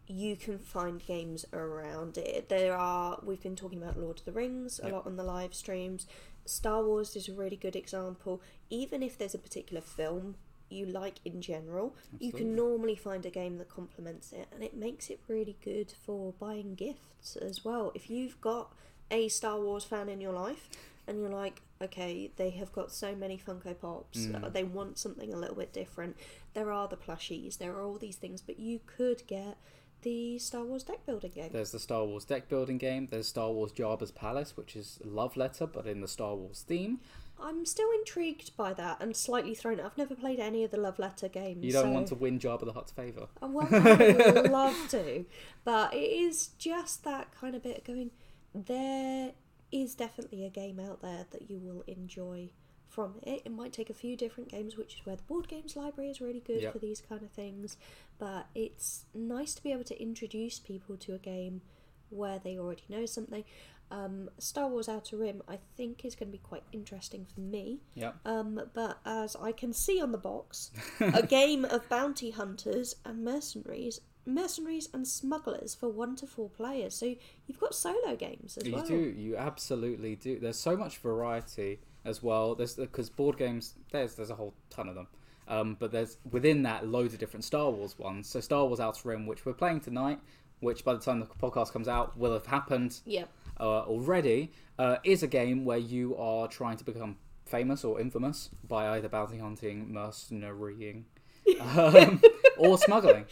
you 0.08 0.36
can 0.36 0.58
find 0.58 1.06
games 1.06 1.46
around 1.54 2.18
it. 2.18 2.50
There 2.50 2.76
are 2.76 3.20
we've 3.24 3.42
been 3.42 3.56
talking 3.56 3.82
about 3.82 3.98
Lord 4.00 4.20
of 4.20 4.26
the 4.26 4.32
Rings 4.32 4.80
a 4.80 4.86
Yep. 4.86 4.94
lot 4.94 5.06
on 5.06 5.18
the 5.18 5.24
live 5.24 5.54
streams. 5.54 6.08
Star 6.46 6.84
Wars 6.84 7.16
is 7.16 7.28
a 7.28 7.34
really 7.34 7.58
good 7.58 7.76
example. 7.76 8.42
Even 8.70 9.04
if 9.04 9.18
there's 9.18 9.36
a 9.36 9.40
particular 9.40 9.82
film 9.82 10.36
you 10.70 10.86
like 10.86 11.16
in 11.26 11.42
general, 11.42 11.96
you 12.20 12.32
can 12.32 12.54
normally 12.56 12.96
find 12.96 13.26
a 13.26 13.30
game 13.30 13.58
that 13.58 13.70
complements 13.70 14.34
it, 14.34 14.48
and 14.54 14.64
it 14.64 14.76
makes 14.76 15.10
it 15.10 15.20
really 15.28 15.56
good 15.64 15.92
for 15.92 16.34
buying 16.40 16.76
gifts 16.76 17.36
as 17.38 17.64
well. 17.64 17.92
If 17.96 18.10
you've 18.10 18.40
got 18.42 18.74
a 19.10 19.30
Star 19.30 19.60
Wars 19.62 19.86
fan 19.86 20.10
in 20.10 20.20
your 20.20 20.34
life, 20.34 20.70
and 21.08 21.20
you're 21.22 21.30
like, 21.30 21.62
okay, 21.82 22.32
they 22.36 22.50
have 22.50 22.74
got 22.74 22.92
so 22.92 23.16
many 23.16 23.38
Funko 23.38 23.80
Pops, 23.80 24.26
Mm. 24.26 24.44
uh, 24.44 24.50
they 24.50 24.66
want 24.66 24.98
something 24.98 25.34
a 25.34 25.38
little 25.38 25.56
bit 25.56 25.72
different. 25.72 26.18
There 26.54 26.70
are 26.70 26.90
the 26.90 26.98
plushies, 26.98 27.58
there 27.58 27.74
are 27.74 27.82
all 27.82 27.98
these 27.98 28.18
things, 28.18 28.42
but 28.42 28.60
you 28.60 28.82
could 28.86 29.26
get 29.26 29.58
the 30.02 30.38
Star 30.40 30.64
Wars 30.64 30.84
deck 30.84 31.06
building 31.06 31.32
game. 31.34 31.50
There's 31.52 31.72
the 31.72 31.80
Star 31.80 32.06
Wars 32.06 32.26
deck 32.26 32.48
building 32.50 32.78
game. 32.78 33.08
There's 33.08 33.28
Star 33.28 33.52
Wars 33.52 33.72
Jabba's 33.72 34.12
Palace, 34.12 34.56
which 34.56 34.76
is 34.76 35.00
a 35.04 35.08
love 35.08 35.36
letter, 35.38 35.66
but 35.68 35.86
in 35.88 36.02
the 36.02 36.08
Star 36.08 36.36
Wars 36.36 36.64
theme. 36.68 37.00
I'm 37.40 37.66
still 37.68 37.90
intrigued 38.00 38.58
by 38.58 38.74
that 38.74 39.00
and 39.00 39.16
slightly 39.16 39.54
thrown. 39.54 39.80
I've 39.80 39.98
never 39.98 40.16
played 40.16 40.40
any 40.40 40.64
of 40.64 40.72
the 40.72 40.78
Love 40.78 40.98
Letter 40.98 41.28
games. 41.28 41.64
You 41.64 41.72
don't 41.72 41.84
so- 41.86 41.92
want 41.92 42.08
to 42.08 42.16
win 42.16 42.40
Jabba 42.40 42.66
the 42.66 42.74
Hutt's 42.74 42.92
favour. 42.92 43.28
Oh, 43.42 43.46
uh, 43.46 43.50
Well, 43.50 43.68
I 43.72 44.32
would 44.32 44.50
love 44.52 44.76
to, 44.90 45.24
but 45.64 45.94
it 45.94 45.98
is 45.98 46.48
just 46.58 47.04
that 47.04 47.28
kind 47.40 47.56
of 47.56 47.62
bit 47.62 47.78
of 47.80 47.84
going. 47.84 48.10
There 48.56 49.34
is 49.72 49.94
definitely 49.94 50.46
a 50.46 50.50
game 50.50 50.80
out 50.80 51.02
there 51.04 51.26
that 51.32 51.50
you 51.50 51.60
will 51.60 51.84
enjoy 51.86 52.50
from 52.88 53.16
it. 53.24 53.42
It 53.46 53.52
might 53.52 53.74
take 53.74 53.90
a 53.90 53.94
few 53.94 54.16
different 54.16 54.50
games, 54.50 54.78
which 54.78 54.96
is 54.96 55.06
where 55.06 55.16
the 55.16 55.24
board 55.24 55.48
games 55.48 55.76
library 55.76 56.10
is 56.10 56.22
really 56.22 56.40
good 56.40 56.62
Yep. 56.62 56.74
for 56.74 56.80
these 56.80 57.02
kind 57.02 57.22
of 57.22 57.32
things. 57.32 57.78
But 58.18 58.48
it's 58.56 59.06
nice 59.14 59.54
to 59.56 59.64
be 59.64 59.72
able 59.72 59.84
to 59.86 60.02
introduce 60.02 60.60
people 60.60 60.98
to 60.98 61.14
a 61.14 61.20
game 61.20 61.62
where 62.10 62.40
they 62.40 62.58
already 62.58 62.84
know 62.90 63.06
something. 63.06 63.44
Um, 63.90 64.30
Star 64.38 64.68
Wars 64.68 64.90
Outer 64.90 65.18
Rim, 65.18 65.42
I 65.48 65.60
think, 65.78 66.04
is 66.04 66.16
going 66.16 66.30
to 66.30 66.32
be 66.38 66.42
quite 66.44 66.64
interesting 66.74 67.26
for 67.34 67.40
me. 67.40 67.80
Yep. 67.96 68.16
Um, 68.26 68.62
but 68.74 69.00
as 69.06 69.36
I 69.36 69.52
can 69.54 69.72
see 69.74 70.02
on 70.02 70.12
the 70.12 70.18
box, 70.18 70.72
a 71.00 71.26
game 71.26 71.64
of 71.66 71.88
bounty 71.88 72.32
hunters 72.32 72.96
and 73.06 73.24
mercenaries, 73.24 74.02
mercenaries 74.26 74.90
and 74.94 75.08
smugglers 75.08 75.74
for 75.74 75.88
one 75.88 76.18
to 76.18 76.28
four 76.28 76.50
players. 76.50 76.96
So 76.96 77.16
you've 77.48 77.60
got 77.62 77.74
solo 77.76 78.16
games 78.18 78.58
as 78.58 78.66
You 78.68 78.74
well. 78.74 78.90
You 78.90 79.14
do. 79.14 79.20
You 79.22 79.38
absolutely 79.38 80.16
do. 80.18 80.38
There's 80.40 80.60
so 80.60 80.76
much 80.76 80.98
variety 80.98 81.80
as 82.08 82.24
well. 82.24 82.56
There's 82.56 82.76
because 82.76 83.10
board 83.10 83.38
games. 83.38 83.76
There's 83.92 84.16
there's 84.16 84.30
a 84.32 84.36
whole 84.36 84.54
ton 84.70 84.88
of 84.90 84.96
them. 84.96 85.08
Um, 85.48 85.78
but 85.80 85.92
there's 85.92 86.18
within 86.30 86.64
that 86.64 86.88
loads 86.88 87.14
of 87.14 87.20
different 87.20 87.44
Star 87.44 87.70
Wars 87.70 87.98
ones. 88.00 88.28
So 88.28 88.40
Star 88.40 88.66
Wars 88.66 88.80
Outer 88.80 89.10
Rim, 89.10 89.28
which 89.28 89.46
we're 89.46 89.54
playing 89.54 89.82
tonight, 89.82 90.20
which 90.60 90.84
by 90.84 90.94
the 90.94 91.00
time 91.00 91.20
the 91.20 91.26
podcast 91.26 91.72
comes 91.72 91.88
out 91.88 92.18
will 92.18 92.34
have 92.34 92.48
happened 92.48 93.00
Yeah, 93.06 93.26
uh, 93.60 93.82
already, 93.82 94.52
uh, 94.78 94.98
is 95.04 95.24
a 95.24 95.28
game 95.28 95.64
where 95.64 95.78
you 95.78 96.18
are 96.18 96.48
trying 96.48 96.78
to 96.78 96.84
become 96.84 97.18
famous 97.46 97.84
or 97.86 98.00
infamous 98.02 98.50
by 98.68 98.90
either 98.90 99.08
bounty 99.08 99.38
hunting, 99.38 99.92
mercenarying, 99.94 101.06
um, 101.62 102.22
or 102.58 102.78
smuggling. 102.78 103.26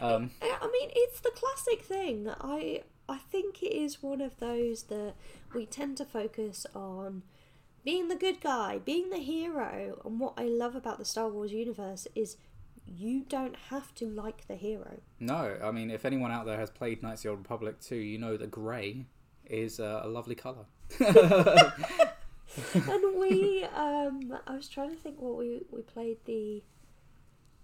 Um, 0.00 0.30
I 0.42 0.58
I 0.60 0.66
mean 0.66 0.90
it's 0.94 1.20
the 1.20 1.30
classic 1.30 1.82
thing. 1.84 2.28
I 2.40 2.82
I 3.08 3.18
think 3.18 3.62
it 3.62 3.72
is 3.74 4.02
one 4.02 4.20
of 4.20 4.38
those 4.40 4.84
that 4.84 5.14
we 5.54 5.64
tend 5.66 5.96
to 5.98 6.04
focus 6.04 6.66
on 6.74 7.22
being 7.84 8.08
the 8.08 8.16
good 8.16 8.40
guy, 8.40 8.78
being 8.78 9.10
the 9.10 9.18
hero. 9.18 10.00
And 10.04 10.20
what 10.20 10.34
I 10.36 10.44
love 10.44 10.74
about 10.76 10.98
the 10.98 11.04
Star 11.04 11.28
Wars 11.28 11.52
universe 11.52 12.06
is 12.14 12.36
you 12.86 13.24
don't 13.28 13.56
have 13.70 13.94
to 13.96 14.06
like 14.06 14.46
the 14.48 14.56
hero. 14.56 15.00
No, 15.20 15.56
I 15.62 15.70
mean, 15.70 15.90
if 15.90 16.04
anyone 16.04 16.30
out 16.30 16.46
there 16.46 16.58
has 16.58 16.70
played 16.70 17.02
Knights 17.02 17.20
of 17.20 17.22
the 17.22 17.28
Old 17.30 17.38
Republic 17.38 17.80
2, 17.80 17.96
you 17.96 18.18
know 18.18 18.36
that 18.36 18.50
grey 18.50 19.06
is 19.46 19.80
uh, 19.80 20.00
a 20.02 20.08
lovely 20.08 20.34
colour. 20.34 20.66
and 21.00 21.72
we, 23.18 23.64
um, 23.74 24.38
I 24.46 24.56
was 24.56 24.68
trying 24.68 24.90
to 24.90 24.96
think 24.96 25.20
what 25.20 25.36
we 25.36 25.62
we 25.70 25.82
played 25.82 26.18
the 26.24 26.62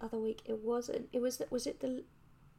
other 0.01 0.19
week. 0.19 0.43
It 0.45 0.63
wasn't. 0.63 1.09
It 1.13 1.21
was. 1.21 1.43
Was 1.51 1.67
it 1.67 1.81
the? 1.81 2.05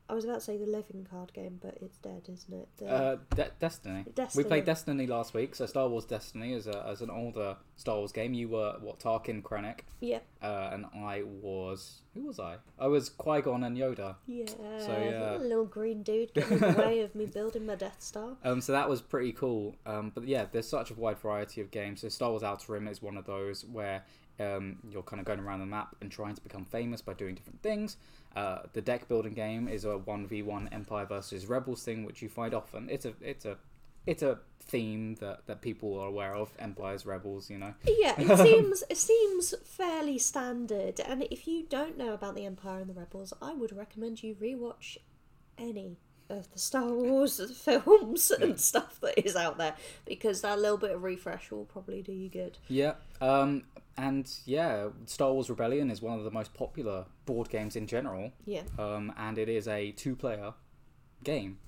I 0.10 0.14
was 0.16 0.26
about 0.26 0.36
to 0.40 0.42
say 0.42 0.58
the 0.58 0.66
living 0.66 1.06
card 1.10 1.32
game, 1.34 1.60
but 1.62 1.78
it's 1.82 1.98
dead, 2.00 2.24
isn't 2.28 2.52
it? 2.54 2.68
The, 2.78 2.88
Uh, 2.88 3.18
De- 3.36 3.52
Destiny. 3.60 4.06
Destiny. 4.16 4.44
We 4.44 4.48
played 4.48 4.66
Destiny 4.66 5.06
last 5.06 5.36
week, 5.36 5.54
so 5.54 5.66
Star 5.68 5.88
Wars 5.88 6.06
Destiny 6.06 6.54
is 6.54 6.66
a, 6.66 6.84
as 6.88 7.02
an 7.02 7.12
older 7.12 7.58
Star 7.76 7.98
Wars 7.98 8.12
game. 8.12 8.34
You 8.34 8.50
were 8.50 8.76
what 8.82 9.00
Tarkin 9.00 9.44
Krennic, 9.44 9.82
yeah, 10.00 10.20
uh, 10.42 10.72
and 10.74 10.86
I 10.96 11.22
was 11.24 12.02
who 12.16 12.26
was 12.26 12.40
I? 12.40 12.56
I 12.80 12.88
was 12.88 13.10
Qui 13.10 13.42
Gon 13.42 13.64
and 13.64 13.78
Yoda. 13.78 14.16
yeah. 14.26 14.46
So 14.80 14.98
yeah. 15.00 15.38
A 15.38 15.38
little 15.38 15.66
green 15.66 16.02
dude 16.04 16.34
getting 16.34 16.54
in 16.54 16.74
the 16.74 16.82
way 16.82 17.02
of 17.02 17.14
me 17.14 17.28
building 17.28 17.66
my 17.68 17.76
Death 17.76 17.98
Star. 18.02 18.36
Um, 18.44 18.62
so 18.62 18.72
that 18.72 18.90
was 18.90 19.02
pretty 19.02 19.32
cool. 19.34 19.76
Um, 19.86 20.12
but 20.16 20.28
yeah, 20.28 20.46
there's 20.52 20.68
such 20.68 20.90
a 20.90 20.96
wide 20.96 21.20
variety 21.20 21.62
of 21.62 21.70
games. 21.72 22.02
So 22.02 22.10
Star 22.10 22.32
Wars 22.32 22.42
Outer 22.44 22.74
Rim 22.74 22.88
is 22.88 23.02
one 23.02 23.16
of 23.16 23.26
those 23.26 23.64
where 23.64 24.04
um, 24.40 24.78
you're 24.90 25.04
kind 25.04 25.20
of 25.20 25.26
going 25.26 25.40
around 25.40 25.60
the 25.60 25.66
map 25.66 25.96
and 26.02 26.10
trying 26.12 26.34
to 26.34 26.42
become 26.42 26.66
famous 26.66 27.02
by 27.02 27.14
doing 27.14 27.36
different 27.36 27.62
things. 27.62 27.98
Uh, 28.36 28.60
the 28.74 28.82
deck 28.82 29.08
building 29.08 29.34
game 29.34 29.68
is 29.68 29.86
a 29.86 29.98
one 29.98 30.28
v 30.28 30.42
one 30.42 30.70
Empire 30.72 31.06
versus 31.06 31.48
Rebels 31.48 31.84
thing, 31.84 32.04
which 32.06 32.22
you 32.22 32.30
find 32.30 32.54
often. 32.54 32.88
It's 32.90 33.06
a 33.06 33.14
it's 33.22 33.46
a 33.46 33.58
it's 34.06 34.24
a 34.24 34.40
theme 34.62 35.16
that, 35.16 35.46
that 35.48 35.62
people 35.62 36.00
are 36.00 36.08
aware 36.08 36.36
of. 36.36 36.50
Empires, 36.60 37.06
Rebels, 37.06 37.50
you 37.50 37.58
know. 37.58 37.74
Yeah, 37.86 38.14
it 38.18 38.38
seems 38.46 38.84
it 38.90 38.98
seems 38.98 39.54
fairly 39.64 40.18
standard. 40.18 41.00
And 41.00 41.24
if 41.32 41.48
you 41.48 41.64
don't 41.64 41.98
know 41.98 42.14
about 42.14 42.36
the 42.36 42.46
Empire 42.46 42.80
and 42.80 42.90
the 42.90 42.94
Rebels, 42.94 43.34
I 43.42 43.54
would 43.54 43.76
recommend 43.76 44.24
you 44.24 44.36
rewatch 44.36 44.98
any 45.58 45.98
of 46.30 46.52
the 46.52 46.60
Star 46.60 46.94
Wars 46.94 47.42
films 47.58 48.32
and 48.32 48.60
stuff 48.60 49.00
that 49.02 49.20
is 49.24 49.36
out 49.36 49.58
there 49.58 49.76
because 50.06 50.42
that 50.42 50.60
little 50.60 50.78
bit 50.78 50.92
of 50.92 51.04
refresh 51.04 51.52
will 51.52 51.66
probably 51.66 52.02
do 52.02 52.12
you 52.12 52.30
good. 52.30 52.58
Yeah. 52.68 52.94
Um, 53.20 53.64
and 54.00 54.32
yeah, 54.46 54.88
Star 55.06 55.34
Wars 55.34 55.50
Rebellion 55.50 55.92
is 55.92 56.02
one 56.02 56.18
of 56.18 56.24
the 56.24 56.32
most 56.32 56.54
popular 56.54 57.06
board 57.26 57.50
games 57.50 57.76
in 57.76 57.86
general. 57.86 58.32
Yeah. 58.46 58.62
Um, 58.78 59.14
and 59.18 59.38
it 59.38 59.50
is 59.50 59.68
a 59.68 59.92
two 59.92 60.16
player 60.16 60.54
game 61.24 61.60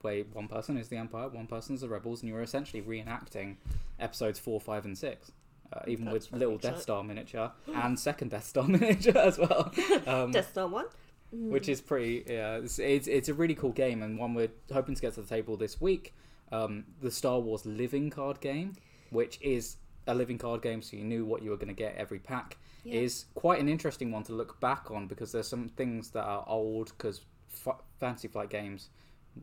where 0.00 0.24
one 0.32 0.48
person 0.48 0.76
is 0.76 0.88
the 0.88 0.96
Empire, 0.96 1.28
one 1.28 1.46
person 1.46 1.76
is 1.76 1.82
the 1.82 1.88
Rebels, 1.88 2.22
and 2.22 2.28
you're 2.28 2.42
essentially 2.42 2.82
reenacting 2.82 3.56
episodes 4.00 4.38
four, 4.38 4.60
five, 4.60 4.84
and 4.84 4.98
six. 4.98 5.30
Uh, 5.72 5.80
even 5.86 6.06
That's 6.06 6.30
with 6.30 6.40
little 6.40 6.58
Death. 6.58 6.82
Star 6.82 7.04
miniature 7.04 7.52
and 7.74 7.98
second 7.98 8.30
Death 8.32 8.46
Star 8.46 8.64
miniature 8.68 9.16
as 9.18 9.38
well, 9.38 9.72
um, 10.06 10.32
Death 10.32 10.50
Star 10.50 10.66
one. 10.66 10.86
which 11.30 11.68
is 11.68 11.80
pretty. 11.80 12.24
Yeah, 12.26 12.56
it's, 12.56 12.80
it's 12.80 13.06
it's 13.06 13.28
a 13.28 13.34
really 13.34 13.54
cool 13.54 13.72
game 13.72 14.02
and 14.02 14.18
one 14.18 14.34
we're 14.34 14.50
hoping 14.72 14.96
to 14.96 15.02
get 15.02 15.14
to 15.14 15.22
the 15.22 15.28
table 15.28 15.56
this 15.56 15.80
week. 15.80 16.14
Um, 16.50 16.84
the 17.00 17.10
Star 17.10 17.38
Wars 17.40 17.64
Living 17.66 18.10
Card 18.10 18.40
game, 18.40 18.74
which 19.10 19.40
is 19.40 19.76
a 20.06 20.14
living 20.14 20.38
card 20.38 20.62
game, 20.62 20.82
so 20.82 20.96
you 20.96 21.04
knew 21.04 21.24
what 21.24 21.42
you 21.42 21.50
were 21.50 21.56
going 21.56 21.68
to 21.68 21.74
get 21.74 21.94
every 21.96 22.18
pack, 22.18 22.56
Yeah. 22.84 23.00
is 23.00 23.26
quite 23.34 23.60
an 23.60 23.68
interesting 23.68 24.10
one 24.12 24.22
to 24.24 24.32
look 24.32 24.60
back 24.60 24.90
on 24.90 25.06
because 25.08 25.32
there's 25.32 25.48
some 25.48 25.68
things 25.70 26.10
that 26.10 26.24
are 26.24 26.44
old 26.48 26.92
because 26.96 27.22
f- 27.66 27.80
Fantasy 27.98 28.28
Flight 28.28 28.48
games 28.50 28.90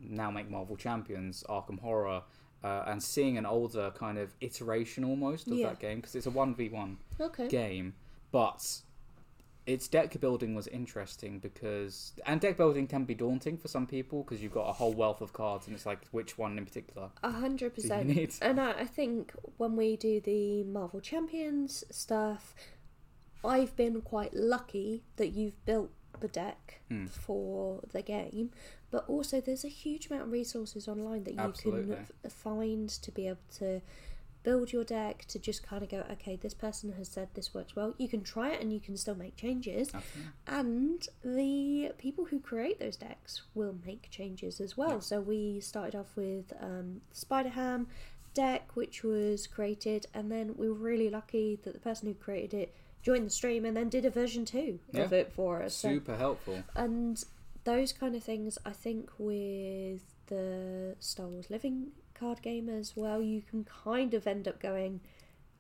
now 0.02 0.32
make 0.32 0.50
Marvel 0.50 0.76
Champions, 0.78 1.44
Arkham 1.50 1.80
Horror, 1.80 2.24
uh, 2.64 2.84
and 2.88 3.04
seeing 3.04 3.38
an 3.38 3.46
older 3.46 3.92
kind 3.92 4.18
of 4.18 4.34
iteration 4.40 5.04
almost 5.04 5.48
of 5.48 5.58
Yeah. 5.58 5.68
that 5.70 5.80
game 5.80 5.98
because 6.00 6.16
it's 6.16 6.26
a 6.28 6.32
one 6.32 6.56
v 6.56 6.70
one 6.70 6.98
Okay. 7.20 7.48
game, 7.50 7.94
but 8.32 8.82
its 9.66 9.88
deck 9.88 10.20
building 10.20 10.54
was 10.56 10.68
interesting 10.68 11.40
because 11.40 12.14
and 12.26 12.42
deck 12.42 12.58
building 12.58 12.86
can 12.88 13.06
be 13.06 13.16
daunting 13.16 13.58
for 13.58 13.68
some 13.70 13.88
people 13.88 14.24
because 14.24 14.42
you've 14.44 14.52
got 14.54 14.68
a 14.70 14.74
whole 14.74 14.92
wealth 14.94 15.22
of 15.22 15.32
cards 15.32 15.68
and 15.68 15.76
it's 15.76 15.86
like 15.86 16.00
which 16.12 16.38
one 16.38 16.58
in 16.58 16.66
particular 16.66 17.10
A 17.24 17.32
hundred 17.32 17.74
percent. 17.74 18.38
And 18.42 18.60
I, 18.60 18.72
I 18.72 18.86
think 18.86 19.32
when 19.58 19.76
we 19.76 19.96
do 19.96 20.20
the 20.20 20.64
Marvel 20.66 21.00
Champions 21.00 21.84
stuff, 21.92 22.54
I've 23.46 23.76
been 23.76 24.02
quite 24.02 24.34
lucky 24.34 25.04
that 25.16 25.30
you've 25.30 25.64
built 25.66 25.92
the 26.20 26.28
deck 26.28 26.82
Hmm. 26.90 27.06
for 27.06 27.82
the 27.92 28.02
game, 28.02 28.52
but 28.92 29.04
also 29.08 29.42
there's 29.42 29.64
a 29.66 29.70
huge 29.70 30.08
amount 30.08 30.24
of 30.24 30.32
resources 30.32 30.88
online 30.88 31.24
that 31.24 31.34
you 31.34 31.40
Absolutely. 31.40 31.96
can 31.96 32.06
f- 32.26 32.32
find 32.32 32.90
to 32.90 33.12
be 33.12 33.28
able 33.28 33.40
to 33.58 33.82
build 34.44 34.72
your 34.74 34.84
deck 34.84 35.26
to 35.30 35.40
just 35.40 35.64
kind 35.64 35.82
of 35.84 35.90
go, 35.90 36.04
okay, 36.12 36.36
this 36.36 36.54
person 36.54 36.92
has 36.98 37.08
said 37.08 37.30
this 37.34 37.54
works 37.54 37.76
well. 37.76 37.94
You 37.98 38.08
can 38.08 38.22
try 38.24 38.50
it 38.52 38.62
and 38.62 38.72
you 38.74 38.80
can 38.80 38.98
still 38.98 39.16
make 39.16 39.36
changes. 39.36 39.92
Absolutely. 39.94 40.32
And 40.48 41.08
the 41.24 41.92
people 41.98 42.26
who 42.26 42.40
create 42.40 42.80
those 42.80 42.98
decks 42.98 43.44
will 43.56 43.76
make 43.86 44.10
changes 44.12 44.60
as 44.60 44.76
well. 44.78 44.92
Yeah. 44.96 45.00
So 45.00 45.22
we 45.22 45.60
started 45.62 45.96
off 45.96 46.16
with 46.16 46.52
um, 46.62 47.02
Spider 47.14 47.50
Ham 47.50 47.88
deck, 48.34 48.72
which 48.76 49.04
was 49.04 49.48
created, 49.48 50.08
and 50.14 50.32
then 50.32 50.56
we 50.58 50.68
were 50.68 50.74
really 50.76 51.10
lucky 51.10 51.60
that 51.64 51.74
the 51.74 51.80
person 51.80 52.08
who 52.08 52.14
created 52.14 52.54
it 52.54 52.76
joined 53.04 53.26
the 53.28 53.30
stream 53.32 53.64
and 53.66 53.76
then 53.78 53.90
did 53.90 54.06
a 54.06 54.10
version 54.10 54.44
two 54.46 54.80
of 54.96 55.14
it 55.14 55.32
for 55.32 55.62
us. 55.62 55.76
So- 55.76 55.90
Super 55.90 56.18
helpful. 56.18 56.64
and 56.76 57.24
those 57.66 57.94
kind 57.94 58.14
of 58.16 58.24
things, 58.24 58.58
I 58.66 58.72
think, 58.72 59.10
with 59.18 60.02
the 60.28 60.96
Star 61.00 61.28
Wars 61.28 61.50
Living 61.50 61.92
card 62.14 62.42
game 62.42 62.70
as 62.70 62.96
well, 62.96 63.22
you 63.22 63.42
can 63.42 63.64
kind 63.66 64.14
of 64.14 64.26
end 64.28 64.48
up 64.48 64.62
going, 64.62 65.02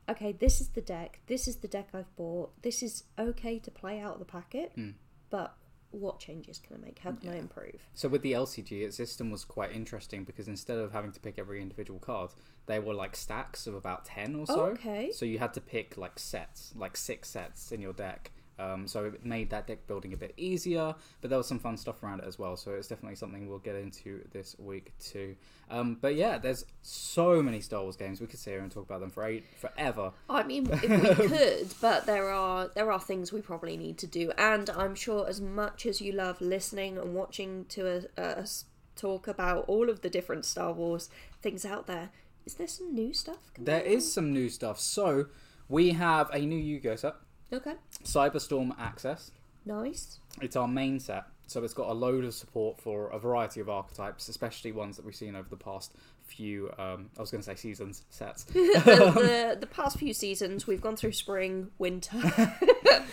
okay, 0.09 0.31
this 0.33 0.59
is 0.61 0.69
the 0.69 0.81
deck, 0.81 1.19
this 1.27 1.47
is 1.47 1.57
the 1.57 1.67
deck 1.67 1.89
I've 1.93 2.13
bought, 2.15 2.61
this 2.61 2.83
is 2.83 3.03
okay 3.17 3.59
to 3.59 3.71
play 3.71 3.99
out 3.99 4.13
of 4.13 4.19
the 4.19 4.25
packet, 4.25 4.71
Mm. 4.77 4.93
but 5.29 5.55
what 5.91 6.19
changes 6.19 6.57
can 6.57 6.75
I 6.75 6.79
make? 6.85 6.97
How 6.99 7.11
can 7.11 7.29
I 7.29 7.37
improve? 7.37 7.87
So 7.93 8.09
with 8.09 8.23
the 8.23 8.31
LCG, 8.33 8.81
its 8.83 8.97
system 8.97 9.29
was 9.29 9.45
quite 9.45 9.71
interesting 9.71 10.23
because 10.23 10.47
instead 10.47 10.79
of 10.79 10.91
having 10.91 11.11
to 11.11 11.19
pick 11.19 11.37
every 11.37 11.61
individual 11.61 11.99
card, 11.99 12.31
they 12.65 12.79
were 12.79 12.95
like 12.95 13.15
stacks 13.15 13.67
of 13.67 13.75
about 13.75 14.03
ten 14.03 14.33
or 14.35 14.47
so. 14.47 14.61
okay. 14.71 15.11
So 15.11 15.23
you 15.25 15.37
had 15.37 15.53
to 15.53 15.61
pick 15.61 15.95
like 15.95 16.17
sets, 16.17 16.73
like 16.75 16.97
six 16.97 17.29
sets 17.29 17.71
in 17.71 17.79
your 17.79 17.93
deck. 17.93 18.31
Um, 18.59 18.87
so 18.87 19.05
it 19.05 19.25
made 19.25 19.49
that 19.49 19.67
deck 19.67 19.87
building 19.87 20.13
a 20.13 20.17
bit 20.17 20.33
easier, 20.37 20.93
but 21.21 21.29
there 21.29 21.37
was 21.37 21.47
some 21.47 21.59
fun 21.59 21.77
stuff 21.77 22.03
around 22.03 22.19
it 22.19 22.25
as 22.27 22.37
well. 22.37 22.55
So 22.55 22.71
it's 22.71 22.87
definitely 22.87 23.15
something 23.15 23.49
we'll 23.49 23.59
get 23.59 23.75
into 23.75 24.21
this 24.31 24.55
week 24.59 24.93
too. 24.99 25.35
Um, 25.69 25.97
but 25.99 26.15
yeah, 26.15 26.37
there's 26.37 26.65
so 26.81 27.41
many 27.41 27.61
Star 27.61 27.81
Wars 27.81 27.95
games 27.95 28.21
we 28.21 28.27
could 28.27 28.39
sit 28.39 28.51
here 28.51 28.61
and 28.61 28.71
talk 28.71 28.85
about 28.85 28.99
them 28.99 29.09
for 29.09 29.25
eight, 29.25 29.45
forever. 29.57 30.11
I 30.29 30.43
mean, 30.43 30.69
if 30.71 30.83
we 31.19 31.27
could, 31.27 31.73
but 31.81 32.05
there 32.05 32.29
are 32.29 32.69
there 32.75 32.91
are 32.91 32.99
things 32.99 33.31
we 33.31 33.41
probably 33.41 33.77
need 33.77 33.97
to 33.99 34.07
do, 34.07 34.31
and 34.37 34.69
I'm 34.69 34.95
sure 34.95 35.27
as 35.27 35.41
much 35.41 35.85
as 35.85 36.01
you 36.01 36.11
love 36.11 36.39
listening 36.41 36.97
and 36.97 37.15
watching 37.15 37.65
to 37.69 38.07
us 38.17 38.65
talk 38.95 39.27
about 39.27 39.65
all 39.67 39.89
of 39.89 40.01
the 40.01 40.09
different 40.09 40.45
Star 40.45 40.71
Wars 40.71 41.09
things 41.41 41.65
out 41.65 41.87
there, 41.87 42.09
is 42.45 42.55
there 42.55 42.67
some 42.67 42.93
new 42.93 43.13
stuff? 43.13 43.53
coming 43.53 43.65
There 43.65 43.81
is 43.81 44.11
some 44.11 44.31
new 44.31 44.49
stuff. 44.49 44.79
So 44.79 45.27
we 45.69 45.91
have 45.91 46.29
a 46.31 46.39
new 46.39 46.57
Yu-Gi-Oh 46.57 46.95
set, 46.97 47.15
okay, 47.53 47.75
Cyberstorm 48.03 48.77
Access. 48.79 49.31
nice. 49.65 50.19
It's 50.41 50.55
our 50.55 50.67
main 50.67 50.99
set, 50.99 51.25
so 51.47 51.63
it's 51.63 51.73
got 51.73 51.89
a 51.89 51.93
load 51.93 52.25
of 52.25 52.33
support 52.33 52.79
for 52.81 53.09
a 53.09 53.19
variety 53.19 53.59
of 53.59 53.69
archetypes, 53.69 54.27
especially 54.27 54.71
ones 54.71 54.97
that 54.97 55.05
we've 55.05 55.15
seen 55.15 55.35
over 55.35 55.47
the 55.49 55.57
past 55.57 55.93
few. 56.23 56.71
Um, 56.79 57.09
I 57.17 57.21
was 57.21 57.31
going 57.31 57.41
to 57.41 57.45
say 57.45 57.55
seasons 57.55 58.03
sets. 58.09 58.43
the, 58.45 59.57
the 59.59 59.67
past 59.67 59.99
few 59.99 60.13
seasons 60.13 60.65
we've 60.65 60.81
gone 60.81 60.95
through 60.95 61.13
spring, 61.13 61.69
winter, 61.77 62.19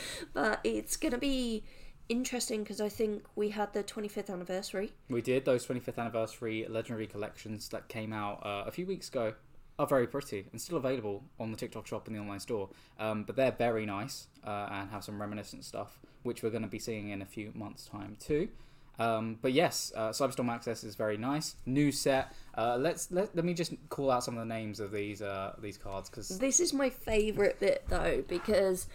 but 0.33 0.61
it's 0.65 0.97
gonna 0.97 1.19
be 1.19 1.63
interesting 2.09 2.63
because 2.63 2.81
I 2.81 2.89
think 2.89 3.25
we 3.37 3.51
had 3.51 3.73
the 3.73 3.85
25th 3.85 4.31
anniversary. 4.31 4.93
we 5.09 5.23
did 5.23 5.45
those 5.45 5.65
25th 5.67 5.99
anniversary 5.99 6.67
legendary 6.69 7.07
collections 7.07 7.69
that 7.69 7.89
came 7.89 8.13
out 8.13 8.45
uh, 8.45 8.65
a 8.67 8.71
few 8.71 8.87
weeks 8.87 9.09
ago. 9.09 9.35
Are 9.81 9.87
very 9.87 10.07
pretty 10.07 10.45
and 10.53 10.61
still 10.61 10.77
available 10.77 11.25
on 11.39 11.53
the 11.53 11.57
TikTok 11.57 11.87
shop 11.87 12.07
and 12.07 12.15
the 12.15 12.21
online 12.21 12.41
store. 12.41 12.69
Um, 12.99 13.23
but 13.23 13.35
they're 13.35 13.51
very 13.51 13.87
nice 13.87 14.27
uh, 14.47 14.69
and 14.71 14.91
have 14.91 15.03
some 15.03 15.19
reminiscent 15.19 15.65
stuff, 15.65 15.99
which 16.23 16.43
we're 16.43 16.51
going 16.51 16.61
to 16.61 16.69
be 16.69 16.79
seeing 16.79 17.09
in 17.09 17.23
a 17.23 17.25
few 17.25 17.51
months' 17.55 17.87
time 17.87 18.19
too. 18.21 18.51
Um, 18.99 19.39
but 19.41 19.55
yes, 19.55 19.91
uh, 19.97 20.11
Cyberstorm 20.11 20.51
Access 20.51 20.85
is 20.85 20.97
very 20.97 21.17
nice. 21.17 21.57
New 21.65 21.93
set. 21.93 22.35
Uh, 22.59 22.77
let's 22.79 23.11
let, 23.11 23.35
let 23.35 23.43
me 23.43 23.55
just 23.55 23.73
call 23.89 24.11
out 24.11 24.23
some 24.23 24.37
of 24.37 24.47
the 24.47 24.55
names 24.55 24.81
of 24.81 24.93
these 24.93 25.23
uh, 25.23 25.55
these 25.63 25.79
cards 25.79 26.11
because 26.11 26.29
This 26.39 26.61
is 26.61 26.75
my 26.75 26.91
favourite 26.91 27.59
bit 27.59 27.85
though 27.89 28.23
because 28.29 28.87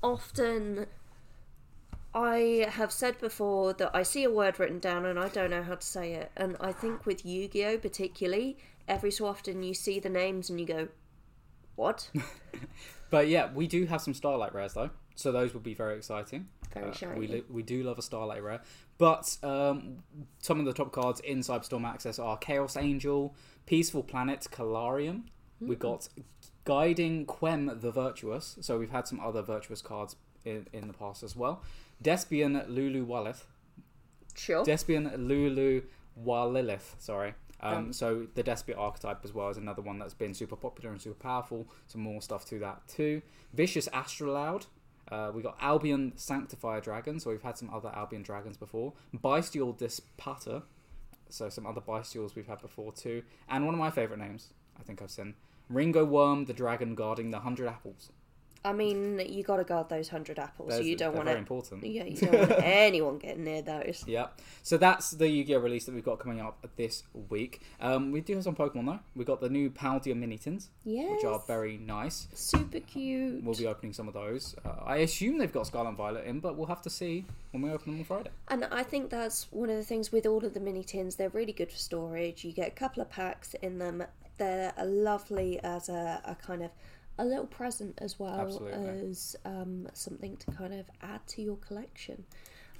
often 0.00 0.86
I 2.14 2.68
have 2.70 2.92
said 2.92 3.18
before 3.18 3.72
that 3.72 3.90
I 3.92 4.04
see 4.04 4.22
a 4.22 4.30
word 4.30 4.60
written 4.60 4.78
down 4.78 5.06
and 5.06 5.18
I 5.18 5.28
don't 5.28 5.50
know 5.50 5.64
how 5.64 5.74
to 5.74 5.86
say 5.86 6.12
it. 6.12 6.30
And 6.36 6.56
I 6.60 6.70
think 6.70 7.04
with 7.04 7.26
Yu 7.26 7.48
Gi 7.48 7.64
Oh! 7.64 7.78
particularly, 7.78 8.56
every 8.90 9.10
so 9.10 9.24
often 9.26 9.62
you 9.62 9.72
see 9.72 9.98
the 10.00 10.08
names 10.10 10.50
and 10.50 10.60
you 10.60 10.66
go, 10.66 10.88
What? 11.76 12.10
But 13.10 13.26
yeah, 13.26 13.52
we 13.52 13.66
do 13.66 13.86
have 13.86 14.00
some 14.00 14.14
Starlight 14.14 14.54
rares 14.54 14.74
though, 14.74 14.90
so 15.16 15.32
those 15.32 15.52
will 15.52 15.60
be 15.60 15.74
very 15.74 15.96
exciting. 15.96 16.46
Very 16.72 16.90
Uh, 16.90 16.92
shiny. 16.92 17.18
we 17.18 17.26
li- 17.26 17.44
we 17.50 17.62
do 17.64 17.82
love 17.82 17.98
a 17.98 18.02
Starlight 18.02 18.40
rare, 18.42 18.62
but 18.98 19.36
um, 19.42 20.04
some 20.38 20.60
of 20.60 20.66
the 20.66 20.72
top 20.72 20.92
cards 20.92 21.18
in 21.20 21.40
Cyberstorm 21.40 21.84
Access 21.84 22.20
are 22.20 22.36
Chaos 22.38 22.76
Angel, 22.76 23.34
Peaceful 23.66 24.04
Planet, 24.04 24.46
Calarium. 24.52 25.24
We 25.60 25.74
Hmm. 25.74 25.80
got 25.80 26.08
Guiding 26.64 27.26
Quem 27.26 27.80
the 27.80 27.90
Virtuous, 27.90 28.58
so 28.60 28.78
we've 28.78 28.90
had 28.92 29.08
some 29.08 29.18
other 29.18 29.42
Virtuous 29.42 29.82
cards 29.82 30.14
in, 30.44 30.68
in 30.72 30.86
the 30.86 30.94
past 30.94 31.24
as 31.24 31.34
well. 31.34 31.62
Despian 32.00 32.64
Lulu 32.68 33.04
Wallith. 33.04 33.42
Sure. 34.36 34.64
Despian 34.64 35.10
Lulu 35.26 35.82
Walilith, 36.24 36.94
sorry. 37.00 37.34
Um, 37.62 37.74
Um. 37.74 37.92
so 37.92 38.26
the 38.34 38.42
Despia 38.42 38.78
archetype 38.78 39.24
as 39.24 39.32
well 39.34 39.48
is 39.50 39.56
another 39.56 39.82
one 39.82 39.98
that's 39.98 40.14
been 40.14 40.34
super 40.34 40.56
popular 40.56 40.90
and 40.90 41.00
super 41.00 41.18
powerful. 41.22 41.66
Some 41.86 42.00
more 42.00 42.22
stuff 42.22 42.44
to 42.46 42.58
that 42.60 42.86
too. 42.88 43.22
Vicious 43.52 43.88
Astraloud. 43.88 44.66
Uh, 45.10 45.32
we 45.34 45.42
got 45.42 45.56
Albion 45.60 46.12
Sanctifier 46.16 46.80
Dragon, 46.80 47.18
so 47.18 47.30
we've 47.30 47.42
had 47.42 47.58
some 47.58 47.68
other 47.74 47.90
Albion 47.94 48.22
dragons 48.22 48.56
before. 48.56 48.92
Bestial 49.12 49.72
Dispater, 49.72 50.62
so 51.28 51.48
some 51.48 51.66
other 51.66 51.80
bestials 51.80 52.34
we've 52.36 52.46
had 52.46 52.60
before 52.62 52.92
too. 52.92 53.22
And 53.48 53.66
one 53.66 53.74
of 53.74 53.80
my 53.80 53.90
favourite 53.90 54.20
names, 54.20 54.52
I 54.78 54.82
think 54.84 55.02
I've 55.02 55.10
seen, 55.10 55.34
Ringowurm, 55.72 56.46
the 56.46 56.52
dragon 56.52 56.94
guarding 56.94 57.30
the 57.30 57.40
hundred 57.40 57.66
apples. 57.68 58.10
I 58.62 58.74
mean, 58.74 59.20
you 59.26 59.42
got 59.42 59.56
to 59.56 59.64
guard 59.64 59.88
those 59.88 60.08
hundred 60.10 60.38
apples. 60.38 60.68
Those- 60.70 60.86
you 60.86 60.94
don't 60.96 61.14
want 61.14 61.24
very 61.26 61.36
to. 61.36 61.40
important. 61.40 61.82
Yeah, 61.84 62.04
you 62.04 62.16
don't 62.16 62.38
want 62.50 62.52
anyone 62.62 63.18
getting 63.18 63.44
near 63.44 63.62
those. 63.62 64.04
Yeah. 64.06 64.26
So 64.62 64.76
that's 64.76 65.12
the 65.12 65.26
Yu-Gi-Oh 65.28 65.60
release 65.60 65.86
that 65.86 65.94
we've 65.94 66.04
got 66.04 66.18
coming 66.18 66.40
up 66.40 66.66
this 66.76 67.04
week. 67.30 67.62
Um, 67.80 68.12
we 68.12 68.20
do 68.20 68.34
have 68.34 68.44
some 68.44 68.54
Pokemon 68.54 68.84
though. 68.86 68.98
We 69.16 69.24
got 69.24 69.40
the 69.40 69.48
new 69.48 69.70
Paldea 69.70 70.14
Mini 70.14 70.36
Tins, 70.36 70.68
Yeah. 70.84 71.10
which 71.12 71.24
are 71.24 71.42
very 71.46 71.78
nice. 71.78 72.28
super 72.34 72.80
cute. 72.80 73.42
We'll 73.42 73.54
be 73.54 73.66
opening 73.66 73.94
some 73.94 74.08
of 74.08 74.14
those. 74.14 74.54
Uh, 74.64 74.74
I 74.84 74.96
assume 74.98 75.38
they've 75.38 75.50
got 75.52 75.66
Scarlet 75.66 75.88
and 75.88 75.96
Violet 75.96 76.26
in, 76.26 76.40
but 76.40 76.56
we'll 76.56 76.66
have 76.66 76.82
to 76.82 76.90
see 76.90 77.24
when 77.52 77.62
we 77.62 77.70
open 77.70 77.92
them 77.92 78.00
on 78.00 78.04
Friday. 78.04 78.30
And 78.48 78.66
I 78.66 78.82
think 78.82 79.08
that's 79.08 79.46
one 79.50 79.70
of 79.70 79.76
the 79.76 79.84
things 79.84 80.12
with 80.12 80.26
all 80.26 80.44
of 80.44 80.52
the 80.52 80.60
mini 80.60 80.84
tins. 80.84 81.16
They're 81.16 81.30
really 81.30 81.52
good 81.54 81.72
for 81.72 81.78
storage. 81.78 82.44
You 82.44 82.52
get 82.52 82.68
a 82.68 82.72
couple 82.72 83.00
of 83.00 83.08
packs 83.08 83.54
in 83.62 83.78
them. 83.78 84.04
They're 84.36 84.72
lovely 84.84 85.58
as 85.62 85.88
a, 85.88 86.20
a 86.24 86.34
kind 86.34 86.62
of 86.62 86.70
a 87.20 87.24
little 87.24 87.46
present 87.46 87.98
as 87.98 88.18
well 88.18 88.40
Absolutely. 88.40 89.08
as 89.10 89.36
um, 89.44 89.86
something 89.92 90.36
to 90.38 90.50
kind 90.52 90.74
of 90.74 90.86
add 91.02 91.26
to 91.28 91.42
your 91.42 91.56
collection. 91.56 92.24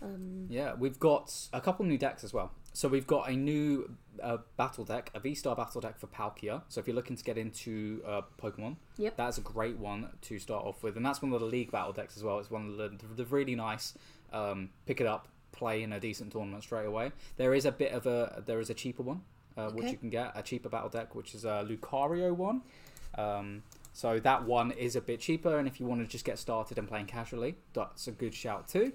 Um, 0.02 0.46
Yeah, 0.48 0.74
we've 0.74 0.98
got 0.98 1.32
a 1.52 1.60
couple 1.60 1.84
new 1.84 1.98
decks 1.98 2.24
as 2.24 2.32
well. 2.32 2.50
So 2.72 2.88
we've 2.88 3.06
got 3.06 3.28
a 3.28 3.32
new 3.36 3.96
uh, 4.22 4.38
battle 4.56 4.84
deck, 4.84 5.10
a 5.14 5.20
V-Star 5.20 5.54
battle 5.56 5.80
deck 5.80 5.98
for 5.98 6.06
Palkia. 6.06 6.62
So 6.68 6.80
if 6.80 6.86
you're 6.86 6.94
looking 6.96 7.16
to 7.16 7.24
get 7.24 7.36
into 7.36 8.00
uh, 8.06 8.22
Pokemon, 8.40 8.76
Yep. 8.96 9.16
that's 9.16 9.38
a 9.38 9.42
great 9.42 9.76
one 9.76 10.08
to 10.22 10.38
start 10.38 10.64
off 10.64 10.82
with. 10.82 10.96
And 10.96 11.04
that's 11.04 11.20
one 11.20 11.32
of 11.32 11.40
the 11.40 11.46
League 11.46 11.70
battle 11.70 11.92
decks 11.92 12.16
as 12.16 12.22
well. 12.24 12.38
It's 12.38 12.50
one 12.50 12.68
of 12.68 12.76
the, 12.76 12.92
the 13.16 13.24
really 13.26 13.56
nice, 13.56 13.94
um, 14.32 14.70
pick 14.86 15.00
it 15.00 15.06
up, 15.06 15.28
play 15.52 15.82
in 15.82 15.92
a 15.92 16.00
decent 16.00 16.32
tournament 16.32 16.62
straight 16.62 16.86
away. 16.86 17.12
There 17.36 17.52
is 17.52 17.66
a 17.66 17.72
bit 17.72 17.92
of 17.92 18.06
a, 18.06 18.42
there 18.46 18.60
is 18.60 18.70
a 18.70 18.74
cheaper 18.74 19.02
one, 19.02 19.22
uh, 19.56 19.68
which 19.70 19.90
you 19.90 19.98
can 19.98 20.08
get, 20.08 20.32
a 20.34 20.42
cheaper 20.42 20.68
battle 20.70 20.88
deck, 20.88 21.14
which 21.14 21.34
is 21.34 21.44
a 21.44 21.66
Lucario 21.68 22.34
one. 22.34 22.62
Um, 23.18 23.64
so 23.92 24.18
that 24.20 24.44
one 24.44 24.70
is 24.72 24.96
a 24.96 25.00
bit 25.00 25.20
cheaper, 25.20 25.58
and 25.58 25.66
if 25.66 25.80
you 25.80 25.86
want 25.86 26.00
to 26.00 26.06
just 26.06 26.24
get 26.24 26.38
started 26.38 26.78
and 26.78 26.88
playing 26.88 27.06
casually, 27.06 27.56
that's 27.72 28.06
a 28.06 28.12
good 28.12 28.34
shout 28.34 28.68
too. 28.68 28.92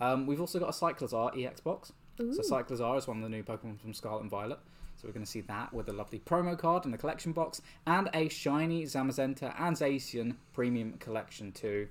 Um, 0.00 0.26
we've 0.26 0.40
also 0.40 0.58
got 0.58 0.68
a 0.68 0.72
Cyclizar 0.72 1.40
EX 1.40 1.60
box. 1.60 1.92
So 2.18 2.24
Ooh. 2.24 2.32
Cyclizar 2.32 2.98
is 2.98 3.06
one 3.06 3.18
of 3.18 3.22
the 3.22 3.28
new 3.28 3.42
Pokemon 3.42 3.80
from 3.80 3.94
Scarlet 3.94 4.22
and 4.22 4.30
Violet. 4.30 4.58
So 4.96 5.08
we're 5.08 5.14
going 5.14 5.24
to 5.24 5.30
see 5.30 5.40
that 5.42 5.72
with 5.72 5.88
a 5.88 5.92
lovely 5.92 6.20
promo 6.20 6.56
card 6.56 6.84
in 6.84 6.90
the 6.90 6.98
collection 6.98 7.32
box, 7.32 7.60
and 7.86 8.08
a 8.14 8.28
shiny 8.28 8.84
Zamazenta 8.84 9.54
and 9.58 9.76
Zacian 9.76 10.36
premium 10.52 10.94
collection 10.98 11.52
too. 11.52 11.88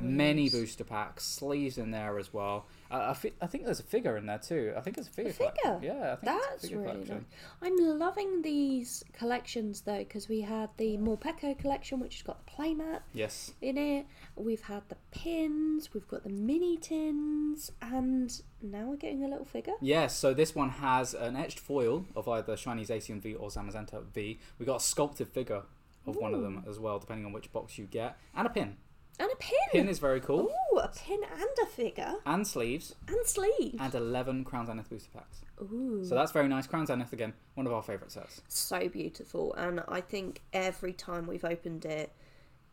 Many 0.00 0.48
booster 0.48 0.82
packs, 0.82 1.24
sleeves 1.24 1.78
in 1.78 1.92
there 1.92 2.18
as 2.18 2.32
well. 2.34 2.66
Uh, 2.90 3.06
I, 3.10 3.14
fi- 3.14 3.32
I 3.40 3.46
think 3.46 3.64
there's 3.64 3.78
a 3.78 3.84
figure 3.84 4.16
in 4.16 4.26
there 4.26 4.38
too. 4.38 4.72
I 4.76 4.80
think 4.80 4.98
it's 4.98 5.06
a 5.06 5.10
figure. 5.10 5.30
A 5.30 5.34
figure? 5.34 5.52
collection. 5.62 5.82
Yeah, 5.84 6.12
I 6.12 6.16
think 6.16 6.36
it's 6.36 6.46
a 6.46 6.50
That's 6.50 6.62
figure 6.62 6.78
really 6.80 6.92
collection. 6.92 7.14
nice. 7.62 7.70
I'm 7.70 7.98
loving 7.98 8.42
these 8.42 9.04
collections 9.12 9.82
though 9.82 9.98
because 9.98 10.28
we 10.28 10.40
had 10.40 10.70
the 10.78 10.96
Morpeko 10.98 11.56
collection, 11.56 12.00
which 12.00 12.16
has 12.16 12.22
got 12.22 12.44
the 12.44 12.50
playmat 12.52 13.00
Yes. 13.14 13.52
in 13.62 13.78
it. 13.78 14.06
We've 14.34 14.62
had 14.62 14.82
the 14.88 14.96
pins, 15.12 15.94
we've 15.94 16.08
got 16.08 16.24
the 16.24 16.30
mini 16.30 16.76
tins, 16.78 17.70
and 17.80 18.32
now 18.62 18.86
we're 18.86 18.96
getting 18.96 19.22
a 19.24 19.28
little 19.28 19.44
figure. 19.44 19.74
Yes, 19.80 20.16
so 20.16 20.34
this 20.34 20.54
one 20.56 20.70
has 20.70 21.14
an 21.14 21.36
etched 21.36 21.60
foil 21.60 22.04
of 22.16 22.26
either 22.28 22.56
Shiny 22.56 22.84
Zacian 22.84 23.20
V 23.22 23.34
or 23.36 23.48
Zamazenta 23.50 24.02
V. 24.12 24.40
We 24.58 24.66
got 24.66 24.76
a 24.76 24.84
sculpted 24.84 25.28
figure 25.28 25.62
of 26.06 26.16
one 26.16 26.34
of 26.34 26.42
them 26.42 26.64
as 26.68 26.78
well, 26.78 26.98
depending 26.98 27.26
on 27.26 27.32
which 27.32 27.52
box 27.52 27.78
you 27.78 27.84
get, 27.86 28.16
and 28.34 28.46
a 28.46 28.50
pin. 28.50 28.76
And 29.20 29.30
a 29.30 29.36
pin. 29.36 29.58
Pin 29.72 29.88
is 29.88 29.98
very 29.98 30.20
cool, 30.20 30.50
Ooh, 30.72 30.78
a 30.78 30.88
pin 30.88 31.20
and 31.22 31.48
a 31.62 31.66
figure 31.66 32.14
and 32.24 32.46
sleeves, 32.46 32.94
and 33.06 33.18
sleeves. 33.26 33.76
and 33.78 33.94
11 33.94 34.44
Crown 34.44 34.66
Zenith 34.66 34.88
booster 34.88 35.10
packs. 35.12 35.42
Ooh, 35.60 36.02
So 36.04 36.14
that's 36.14 36.32
very 36.32 36.48
nice. 36.48 36.66
Crown 36.66 36.86
Zenith 36.86 37.12
again, 37.12 37.34
one 37.54 37.66
of 37.66 37.72
our 37.72 37.82
favourite 37.82 38.10
sets. 38.10 38.40
so 38.48 38.88
beautiful. 38.88 39.52
And 39.54 39.82
I 39.86 40.00
think 40.00 40.40
every 40.52 40.92
time 40.94 41.26
we've 41.26 41.44
opened 41.44 41.84
it, 41.84 42.10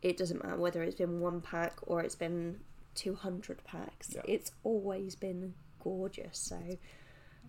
it 0.02 0.16
doesn't 0.18 0.42
matter 0.42 0.56
whether 0.58 0.82
it's 0.82 0.96
been 0.96 1.20
one 1.20 1.42
pack 1.42 1.78
or 1.84 2.02
it's 2.02 2.16
been 2.16 2.62
200 2.96 3.64
packs. 3.66 4.14
Yeah. 4.16 4.22
It's 4.26 4.54
always 4.64 5.16
been 5.16 5.54
gorgeous. 5.84 6.38
So 6.40 6.58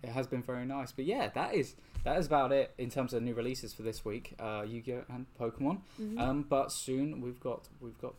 It 0.03 0.09
has 0.09 0.27
been 0.27 0.41
very 0.41 0.65
nice, 0.65 0.91
but 0.91 1.05
yeah, 1.05 1.29
that 1.35 1.53
is 1.53 1.75
that 2.03 2.17
is 2.17 2.25
about 2.25 2.51
it 2.51 2.73
in 2.77 2.89
terms 2.89 3.13
of 3.13 3.21
new 3.21 3.35
releases 3.35 3.73
for 3.73 3.83
this 3.83 4.03
week. 4.03 4.33
Uh, 4.39 4.63
Yu-Gi-Oh 4.67 5.03
and 5.13 5.27
Pokemon. 5.39 5.81
Mm-hmm. 6.01 6.19
Um, 6.19 6.45
but 6.49 6.71
soon 6.71 7.21
we've 7.21 7.39
got 7.39 7.67
we've 7.79 7.99
got 7.99 8.15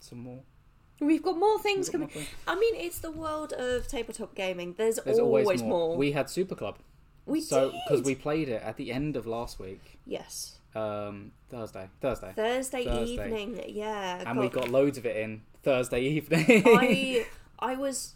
some 0.00 0.18
more. 0.20 0.40
we've 1.00 1.22
got 1.22 1.36
more 1.36 1.58
things 1.58 1.88
got 1.88 1.92
coming. 1.92 2.08
more 2.08 2.14
things. 2.14 2.28
I 2.46 2.54
mean, 2.54 2.74
it's 2.76 3.00
the 3.00 3.10
world 3.10 3.52
of 3.52 3.86
tabletop 3.86 4.34
gaming. 4.34 4.74
There's, 4.78 4.96
There's 4.96 5.18
always, 5.18 5.62
more. 5.62 5.96
We 5.96 6.12
had 6.12 6.30
Super 6.30 6.54
Club. 6.54 6.78
We 7.26 7.40
so 7.40 7.70
did. 7.70 7.80
because 7.86 8.04
we 8.04 8.14
played 8.14 8.48
it 8.48 8.62
at 8.62 8.76
the 8.76 8.92
end 8.92 9.16
of 9.16 9.26
last 9.26 9.58
week, 9.58 9.98
yes. 10.06 10.58
um, 10.76 11.32
Thursday, 11.50 11.88
Thursday, 12.00 12.32
Thursday, 12.36 12.84
Thursday. 12.84 13.04
evening, 13.04 13.60
yeah. 13.66 14.22
and 14.24 14.38
we 14.38 14.48
got 14.48 14.68
loads 14.70 14.96
of 14.96 15.04
it 15.04 15.16
in 15.16 15.42
Thursday 15.64 16.00
evening. 16.04 16.62
I 16.64 17.26
I 17.58 17.74
was 17.74 18.14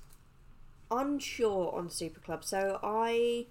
unsure 0.90 1.74
on 1.74 1.90
Super 1.90 2.20
Club, 2.20 2.44
so 2.44 2.78
I 2.82 3.46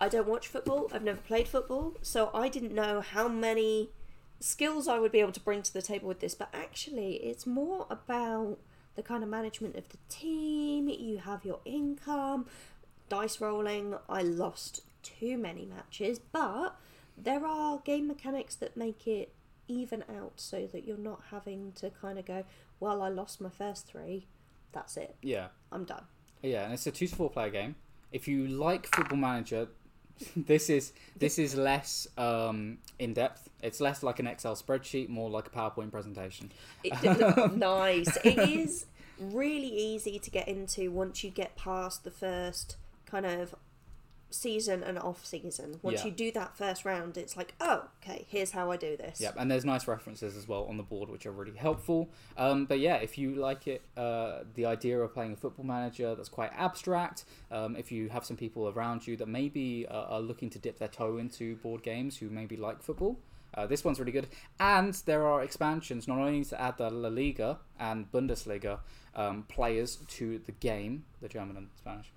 I 0.00 0.08
don't 0.08 0.26
watch 0.26 0.48
football. 0.48 0.90
I've 0.92 1.04
never 1.04 1.20
played 1.20 1.48
football, 1.48 1.94
so 2.02 2.30
I 2.34 2.48
didn't 2.48 2.74
know 2.74 3.00
how 3.00 3.28
many 3.28 3.90
skills 4.40 4.88
I 4.88 4.98
would 4.98 5.12
be 5.12 5.20
able 5.20 5.32
to 5.32 5.40
bring 5.40 5.62
to 5.62 5.72
the 5.72 5.82
table 5.82 6.08
with 6.08 6.20
this. 6.20 6.34
But 6.34 6.48
actually, 6.52 7.14
it's 7.16 7.46
more 7.46 7.86
about 7.88 8.58
the 8.96 9.02
kind 9.02 9.22
of 9.22 9.28
management 9.28 9.76
of 9.76 9.88
the 9.88 9.98
team. 10.08 10.88
You 10.88 11.18
have 11.18 11.44
your 11.44 11.60
income, 11.64 12.46
dice 13.08 13.40
rolling. 13.40 13.94
I 14.08 14.22
lost 14.22 14.82
too 15.02 15.38
many 15.38 15.64
matches, 15.64 16.18
but 16.18 16.76
there 17.16 17.46
are 17.46 17.78
game 17.78 18.08
mechanics 18.08 18.54
that 18.56 18.76
make 18.76 19.06
it 19.06 19.32
even 19.68 20.04
out 20.12 20.32
so 20.36 20.66
that 20.66 20.84
you're 20.84 20.96
not 20.96 21.22
having 21.30 21.72
to 21.76 21.90
kind 21.90 22.18
of 22.18 22.26
go, 22.26 22.44
well, 22.80 23.02
I 23.02 23.08
lost 23.08 23.40
my 23.40 23.50
first 23.50 23.86
three. 23.86 24.26
That's 24.72 24.96
it. 24.96 25.16
yeah, 25.22 25.48
I'm 25.70 25.84
done. 25.84 26.04
Yeah, 26.42 26.64
and 26.64 26.72
it's 26.72 26.86
a 26.86 26.90
two 26.90 27.06
to 27.06 27.14
four 27.14 27.30
player 27.30 27.50
game. 27.50 27.76
If 28.10 28.28
you 28.28 28.46
like 28.46 28.86
Football 28.94 29.18
Manager, 29.18 29.68
this 30.36 30.68
is 30.68 30.92
this 31.16 31.38
is 31.38 31.54
less 31.54 32.06
um, 32.18 32.78
in 32.98 33.14
depth. 33.14 33.48
It's 33.62 33.80
less 33.80 34.02
like 34.02 34.18
an 34.18 34.26
Excel 34.26 34.56
spreadsheet, 34.56 35.08
more 35.08 35.30
like 35.30 35.46
a 35.46 35.50
PowerPoint 35.50 35.90
presentation. 35.90 36.52
It, 36.82 37.52
nice. 37.56 38.16
It 38.24 38.38
is 38.38 38.86
really 39.18 39.68
easy 39.68 40.18
to 40.18 40.30
get 40.30 40.48
into 40.48 40.90
once 40.90 41.22
you 41.22 41.30
get 41.30 41.56
past 41.56 42.04
the 42.04 42.10
first 42.10 42.76
kind 43.06 43.26
of 43.26 43.54
season 44.32 44.82
and 44.82 44.98
off 44.98 45.24
season. 45.24 45.78
Once 45.82 46.00
Yeah. 46.00 46.06
you 46.06 46.10
do 46.12 46.32
that 46.32 46.56
first 46.56 46.84
round, 46.84 47.16
it's 47.16 47.36
like, 47.36 47.54
oh, 47.60 47.88
okay, 48.02 48.26
here's 48.28 48.52
how 48.52 48.70
I 48.70 48.76
do 48.76 48.96
this. 48.96 49.20
Yep, 49.20 49.36
and 49.38 49.50
there's 49.50 49.64
nice 49.64 49.86
references 49.86 50.36
as 50.36 50.48
well 50.48 50.64
on 50.64 50.76
the 50.76 50.82
board, 50.82 51.08
which 51.10 51.26
are 51.26 51.32
really 51.32 51.56
helpful. 51.56 52.10
Um, 52.36 52.66
but 52.66 52.78
yeah, 52.80 52.96
if 52.96 53.18
you 53.18 53.34
like 53.34 53.66
it, 53.66 53.82
uh, 53.96 54.40
the 54.54 54.66
idea 54.66 54.98
of 55.00 55.12
playing 55.14 55.32
a 55.32 55.36
football 55.36 55.64
manager 55.64 56.14
that's 56.14 56.28
quite 56.28 56.50
abstract, 56.56 57.24
um, 57.50 57.76
if 57.76 57.92
you 57.92 58.08
have 58.08 58.24
some 58.24 58.36
people 58.36 58.68
around 58.68 59.06
you 59.06 59.16
that 59.16 59.28
maybe 59.28 59.86
uh, 59.86 59.92
are 60.04 60.20
looking 60.20 60.50
to 60.50 60.58
dip 60.58 60.78
their 60.78 60.88
toe 60.88 61.18
into 61.18 61.56
board 61.56 61.82
games 61.82 62.16
who 62.18 62.28
maybe 62.30 62.56
like 62.56 62.82
football, 62.82 63.18
uh, 63.54 63.66
this 63.66 63.84
one's 63.84 64.00
really 64.00 64.12
good. 64.12 64.28
And 64.58 64.94
there 65.04 65.26
are 65.26 65.42
expansions 65.42 66.08
not 66.08 66.18
only 66.18 66.44
to 66.46 66.60
add 66.60 66.78
the 66.78 66.90
La 66.90 67.10
Liga 67.10 67.58
and 67.78 68.10
Bundesliga 68.10 68.78
um, 69.14 69.42
players 69.42 69.96
to 70.08 70.38
the 70.46 70.52
game, 70.52 71.04
the 71.20 71.28
German 71.28 71.56
and 71.58 71.68
Spanish 71.76 72.10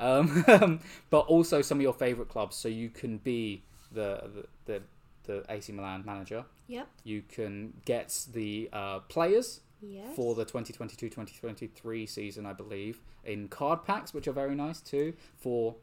um, 0.00 0.80
but 1.10 1.20
also 1.20 1.62
some 1.62 1.78
of 1.78 1.82
your 1.82 1.92
favourite 1.92 2.28
clubs, 2.28 2.56
so 2.56 2.68
you 2.68 2.88
can 2.90 3.18
be 3.18 3.62
the 3.92 4.30
the, 4.34 4.46
the 4.64 4.82
the 5.24 5.52
AC 5.52 5.72
Milan 5.72 6.02
manager. 6.04 6.44
Yep. 6.66 6.88
You 7.04 7.22
can 7.28 7.74
get 7.84 8.26
the 8.32 8.68
uh, 8.72 9.00
players 9.00 9.60
Yes. 9.82 10.14
for 10.14 10.34
the 10.34 10.44
2022-2023 10.44 12.06
season, 12.06 12.44
I 12.44 12.52
believe, 12.52 13.00
in 13.24 13.48
card 13.48 13.82
packs, 13.82 14.12
which 14.12 14.28
are 14.28 14.32
very 14.32 14.54
nice 14.54 14.78
too. 14.80 15.14
For 15.38 15.74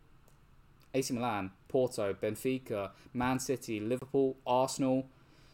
AC 0.93 1.11
Milan, 1.13 1.49
Porto, 1.67 2.13
Benfica, 2.13 2.91
Man 3.13 3.39
City, 3.39 3.79
Liverpool, 3.79 4.37
Arsenal, 4.45 5.07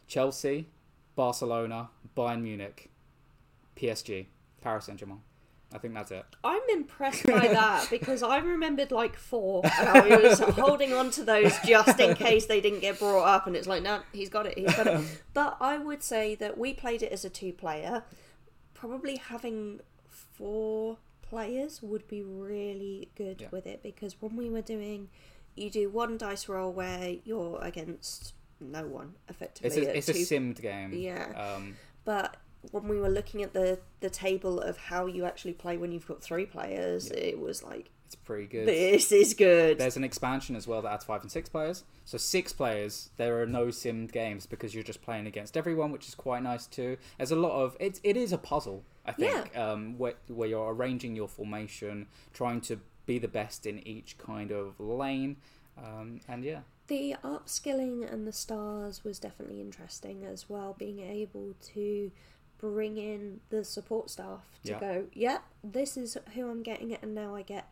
Chelsea, 0.08 0.68
Barcelona, 1.16 1.90
Bayern 2.18 2.42
Munich, 2.42 2.90
PSG, 3.78 4.26
Paris 4.62 4.86
Saint 4.86 5.00
Germain. 5.00 5.22
I 5.74 5.78
think 5.80 5.94
that's 5.96 6.12
it. 6.12 6.24
I'm 6.44 6.62
impressed 6.72 7.26
by 7.26 7.48
that 7.48 7.90
because 7.90 8.22
I 8.22 8.38
remembered 8.38 8.92
like 8.92 9.16
four 9.16 9.62
and 9.66 9.90
I 9.90 10.18
was 10.18 10.40
holding 10.60 10.94
on 10.94 11.10
to 11.12 11.24
those 11.24 11.58
just 11.66 12.00
in 12.00 12.16
case 12.16 12.46
they 12.46 12.62
didn't 12.62 12.82
get 12.82 13.00
brought 13.00 13.24
up 13.26 13.48
and 13.48 13.56
it's 13.56 13.68
like, 13.68 13.82
no, 13.84 14.02
he's 14.12 14.30
got 14.30 14.46
it, 14.46 14.58
he's 14.58 14.74
got 14.76 14.88
it. 14.88 15.02
But 15.34 15.58
I 15.60 15.78
would 15.80 16.04
say 16.04 16.36
that 16.36 16.58
we 16.58 16.74
played 16.74 17.02
it 17.02 17.12
as 17.12 17.26
a 17.26 17.30
two 17.30 17.54
player, 17.54 18.04
probably 18.76 19.18
having 19.18 19.80
four 20.10 20.98
players 21.22 21.82
would 21.82 22.08
be 22.08 22.22
really 22.22 23.10
good 23.16 23.42
Yeah. 23.42 23.48
with 23.52 23.66
it 23.66 23.82
because 23.82 24.16
when 24.22 24.36
we 24.36 24.50
were 24.50 24.62
doing, 24.62 25.10
you 25.56 25.70
do 25.72 25.90
one 25.90 26.18
dice 26.18 26.48
roll 26.48 26.72
where 26.72 27.16
you're 27.24 27.60
against 27.62 28.34
no 28.60 28.86
one 28.86 29.16
effectively. 29.28 29.68
It's 29.88 30.08
a, 30.10 30.14
it's 30.14 30.30
a 30.30 30.36
simmed 30.36 30.62
game. 30.62 30.94
Yeah. 30.94 31.26
Um, 31.56 31.76
But 32.06 32.38
when 32.72 32.88
we 32.88 32.98
were 32.98 33.10
looking 33.10 33.44
at 33.44 33.54
the 33.54 33.80
the 34.00 34.10
table 34.10 34.60
of 34.60 34.78
how 34.78 35.06
you 35.06 35.26
actually 35.26 35.54
play 35.54 35.78
when 35.78 35.92
you've 35.92 36.08
got 36.08 36.22
three 36.24 36.46
players, 36.46 37.10
it 37.12 37.40
was 37.40 37.64
like 37.64 37.90
it's 38.06 38.16
pretty 38.16 38.46
good. 38.46 38.68
this 38.68 39.12
is 39.12 39.34
good. 39.34 39.80
There's 39.80 39.98
an 39.98 40.04
expansion 40.04 40.56
as 40.56 40.68
well 40.68 40.82
that 40.84 40.92
adds 40.94 41.06
five 41.06 41.22
and 41.22 41.32
six 41.32 41.50
players. 41.50 41.84
So 42.06 42.18
six 42.18 42.54
players, 42.54 43.10
there 43.18 43.42
are 43.42 43.46
no 43.48 43.68
simmed 43.68 44.12
games 44.12 44.46
because 44.46 44.74
you're 44.76 44.84
just 44.84 45.02
playing 45.02 45.26
against 45.26 45.58
everyone, 45.58 45.92
which 45.92 46.08
is 46.08 46.16
quite 46.16 46.44
nice 46.44 46.68
too. 46.68 46.98
There's 47.18 47.32
a 47.32 47.36
lot 47.36 47.54
of 47.54 47.76
it. 47.80 48.00
It 48.04 48.18
is 48.18 48.32
a 48.32 48.38
puzzle, 48.38 48.84
I 49.06 49.14
think, 49.14 49.58
um, 49.58 49.98
where 49.98 50.14
where 50.28 50.48
you're 50.50 50.74
arranging 50.74 51.16
your 51.16 51.28
formation, 51.28 52.08
trying 52.34 52.62
to 52.62 52.80
be 53.06 53.20
the 53.20 53.28
best 53.28 53.66
in 53.66 53.86
each 53.86 54.18
kind 54.18 54.52
of 54.52 54.80
lane, 54.80 55.36
um, 55.78 56.22
and 56.28 56.44
yeah, 56.44 56.62
The 56.88 57.16
upskilling 57.24 58.12
and 58.12 58.28
the 58.28 58.32
stars 58.32 59.04
was 59.04 59.20
definitely 59.20 59.60
interesting 59.60 60.24
as 60.26 60.50
well. 60.50 60.76
Being 60.78 61.00
able 61.00 61.56
to 61.74 62.12
bring 62.72 62.98
in 62.98 63.42
the 63.50 63.62
support 63.64 64.10
staff 64.10 64.40
to 64.64 64.72
Yeah. 64.72 64.80
go, 64.80 65.08
yep, 65.14 65.44
this 65.64 65.98
is 65.98 66.18
who 66.34 66.50
I'm 66.50 66.64
getting, 66.64 66.92
it, 66.92 67.00
and 67.04 67.14
now 67.14 67.36
I 67.36 67.42
get 67.42 67.68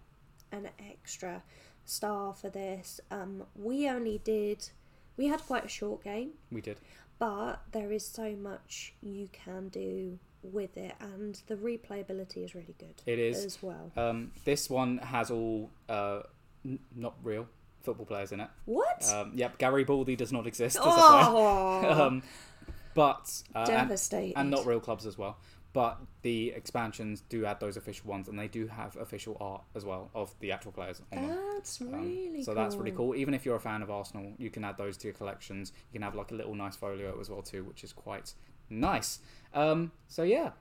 an 0.52 0.68
extra 0.80 1.44
star 1.86 2.34
for 2.34 2.50
this. 2.50 3.00
Um, 3.10 3.44
we 3.56 3.88
only 3.88 4.18
did, 4.24 4.70
we 5.16 5.28
had 5.28 5.40
quite 5.44 5.64
a 5.64 5.70
short 5.70 6.04
game, 6.04 6.32
we 6.52 6.60
did. 6.60 6.78
but 7.20 7.62
there 7.72 7.92
is 7.94 8.06
so 8.06 8.36
much 8.36 8.94
you 9.02 9.30
can 9.32 9.70
do 9.70 10.20
with 10.44 10.76
it, 10.76 10.94
and 11.00 11.42
the 11.48 11.56
replayability 11.56 12.44
is 12.44 12.54
really 12.54 12.76
good. 12.78 13.02
It 13.06 13.18
is. 13.18 13.46
as 13.46 13.64
well. 13.64 13.92
Um, 13.96 14.34
this 14.44 14.70
one 14.70 14.98
has 14.98 15.32
all 15.32 15.70
uh, 15.88 16.24
n- 16.66 16.80
not 16.96 17.14
real 17.24 17.48
football 17.82 18.06
players 18.06 18.34
in 18.34 18.42
it. 18.42 18.50
What? 18.66 19.08
Um, 19.10 19.32
yep, 19.36 19.58
Gary 19.58 19.86
Baldy 19.86 20.18
does 20.18 20.34
not 20.34 20.48
exist 20.48 20.76
as 20.78 20.84
a 20.86 20.90
player. 20.90 21.00
oh, 21.00 22.02
um, 22.08 22.24
but 22.94 23.44
uh, 23.56 23.60
and, 23.60 23.68
devastated. 23.68 24.38
and 24.38 24.50
not 24.50 24.66
real 24.66 24.80
clubs 24.80 25.06
as 25.06 25.18
well. 25.18 25.38
But 25.74 26.00
the 26.22 26.50
expansions 26.50 27.24
do 27.30 27.46
add 27.46 27.62
those 27.62 27.78
official 27.78 28.10
ones, 28.10 28.28
and 28.28 28.38
they 28.38 28.50
do 28.50 28.68
have 28.68 28.98
official 28.98 29.38
art 29.40 29.64
as 29.74 29.86
well 29.86 30.10
of 30.14 30.36
the 30.42 30.52
actual 30.52 30.74
players 30.74 31.02
on 31.14 31.28
them. 31.28 31.38
That's 31.54 31.80
Um, 31.80 31.92
really 31.94 32.44
so 32.44 32.54
that's 32.54 32.76
really 32.76 32.92
cool. 32.92 33.16
Even 33.16 33.34
if 33.34 33.46
you're 33.46 33.56
a 33.56 33.60
fan 33.60 33.82
of 33.82 33.90
Arsenal, 33.90 34.34
you 34.38 34.50
can 34.50 34.66
add 34.66 34.78
those 34.78 34.98
to 34.98 35.08
your 35.08 35.14
collections. 35.14 35.72
You 35.92 36.00
can 36.00 36.02
have 36.02 36.14
like 36.16 36.32
a 36.32 36.36
little 36.36 36.56
nice 36.56 36.76
folio 36.76 37.18
as 37.22 37.30
well 37.30 37.42
too, 37.42 37.64
which 37.64 37.86
is 37.86 37.94
quite 37.94 38.34
nice. 38.70 39.20
Um, 39.54 39.94
so 40.10 40.24
yeah, 40.24 40.52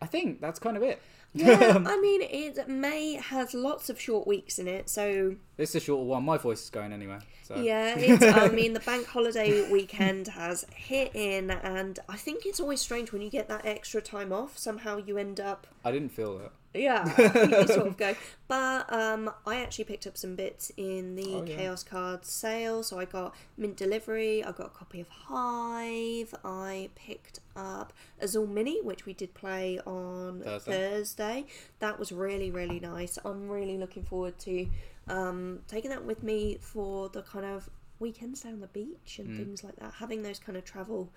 I 0.00 0.06
think 0.06 0.40
that's 0.40 0.60
kind 0.60 0.76
of 0.76 0.84
it. 0.84 1.02
Yeah, 1.32 1.82
I 1.86 2.00
mean, 2.00 2.22
it 2.22 2.68
May 2.68 3.14
has 3.14 3.54
lots 3.54 3.88
of 3.88 4.00
short 4.00 4.26
weeks 4.26 4.58
in 4.58 4.66
it, 4.66 4.88
so 4.88 5.36
This 5.56 5.70
is 5.70 5.76
a 5.76 5.80
shorter 5.80 6.04
one. 6.04 6.24
My 6.24 6.38
voice 6.38 6.64
is 6.64 6.70
going 6.70 6.92
anyway. 6.92 7.18
So 7.42 7.56
yeah. 7.56 7.96
It's, 7.96 8.24
I 8.24 8.48
mean, 8.54 8.72
the 8.72 8.80
bank 8.80 9.06
holiday 9.06 9.70
weekend 9.70 10.28
has 10.28 10.64
hit 10.74 11.12
in, 11.14 11.50
and 11.50 11.98
I 12.08 12.16
think 12.16 12.46
it's 12.46 12.60
always 12.60 12.80
strange 12.80 13.12
when 13.12 13.22
you 13.22 13.30
get 13.30 13.48
that 13.48 13.64
extra 13.64 14.00
time 14.00 14.32
off. 14.32 14.58
Somehow 14.58 14.96
you 14.98 15.18
end 15.18 15.40
up, 15.40 15.66
I 15.84 15.92
didn't 15.92 16.10
feel 16.10 16.38
that. 16.38 16.52
Yeah, 16.74 17.04
you 17.18 17.66
sort 17.66 17.86
of 17.86 17.96
go. 17.96 18.14
But 18.48 18.92
um, 18.92 19.30
I 19.46 19.60
actually 19.60 19.84
picked 19.84 20.06
up 20.06 20.16
some 20.16 20.36
bits 20.36 20.70
in 20.76 21.16
the 21.16 21.34
Oh, 21.34 21.44
yeah. 21.44 21.56
Chaos 21.56 21.82
Cards 21.82 22.28
sale, 22.28 22.82
so 22.82 22.98
I 22.98 23.04
got 23.04 23.34
Mint 23.56 23.76
Delivery, 23.76 24.44
I 24.44 24.52
got 24.52 24.66
a 24.66 24.70
copy 24.70 25.00
of 25.00 25.08
Hive, 25.08 26.34
I 26.44 26.90
picked 26.94 27.40
up 27.56 27.92
Azul 28.20 28.46
Mini, 28.46 28.80
which 28.82 29.06
we 29.06 29.12
did 29.12 29.34
play 29.34 29.78
on 29.86 30.42
Thursday. 30.42 30.72
Thursday. 30.72 31.44
That 31.80 31.98
was 31.98 32.12
really, 32.12 32.50
really 32.50 32.80
nice. 32.80 33.18
I'm 33.24 33.48
really 33.48 33.76
looking 33.78 34.04
forward 34.04 34.38
to 34.40 34.66
um, 35.08 35.60
taking 35.68 35.90
that 35.90 36.04
with 36.04 36.22
me 36.22 36.58
for 36.60 37.08
the 37.08 37.22
kind 37.22 37.44
of 37.44 37.68
weekends 37.98 38.42
down 38.42 38.60
the 38.60 38.66
beach 38.68 39.18
and 39.18 39.36
things 39.36 39.62
like 39.62 39.76
that, 39.76 39.94
having 39.98 40.22
those 40.22 40.38
kind 40.38 40.56
of 40.56 40.64
travel 40.64 41.10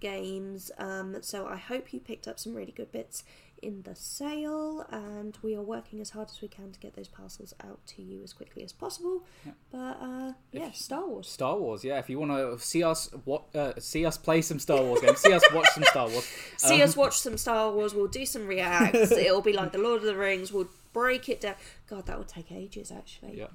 games. 0.00 0.70
Um, 0.78 1.16
so 1.22 1.46
I 1.46 1.56
hope 1.56 1.92
you 1.94 2.00
picked 2.00 2.28
up 2.28 2.38
some 2.38 2.54
really 2.54 2.72
good 2.72 2.92
bits 2.92 3.24
in 3.62 3.82
the 3.82 3.94
sale, 3.94 4.86
and 4.90 5.36
we 5.42 5.54
are 5.56 5.62
working 5.62 6.00
as 6.00 6.10
hard 6.10 6.28
as 6.30 6.40
we 6.40 6.48
can 6.48 6.72
to 6.72 6.78
get 6.80 6.94
those 6.94 7.08
parcels 7.08 7.54
out 7.64 7.78
to 7.88 8.02
you 8.02 8.22
as 8.22 8.32
quickly 8.32 8.62
as 8.62 8.72
possible. 8.72 9.24
But 9.72 9.98
uh, 10.00 10.32
yeah, 10.52 10.72
Star 10.72 11.06
Wars. 11.06 11.28
Star 11.28 11.58
Wars, 11.58 11.84
yeah. 11.84 11.98
If 11.98 12.08
you 12.10 12.18
want 12.18 12.32
to 12.32 12.58
see 12.64 12.82
us, 12.82 13.10
what 13.24 13.44
uh, 13.54 13.72
see 13.78 14.04
us 14.06 14.16
play 14.18 14.42
some 14.42 14.58
Star 14.58 14.82
Wars 14.82 15.00
games, 15.00 15.18
see 15.18 15.32
us 15.32 15.42
watch 15.52 15.68
some 15.74 15.84
Star 15.84 16.08
Wars. 16.08 16.24
See 16.58 16.76
Um, 16.76 16.88
us 16.88 16.96
watch 16.96 17.18
some 17.18 17.36
Star 17.36 17.72
Wars. 17.72 17.94
We'll 17.94 18.06
do 18.08 18.26
some 18.26 18.46
reacts. 18.46 19.10
It'll 19.12 19.42
be 19.42 19.52
like 19.52 19.72
the 19.72 19.78
Lord 19.78 19.98
of 20.00 20.06
the 20.06 20.16
Rings. 20.16 20.52
We'll 20.52 20.68
break 20.92 21.28
it 21.28 21.40
down. 21.40 21.54
God, 21.88 22.06
that 22.06 22.18
would 22.18 22.28
take 22.28 22.50
ages 22.52 22.90
actually. 22.90 23.38
Yeah. 23.38 23.46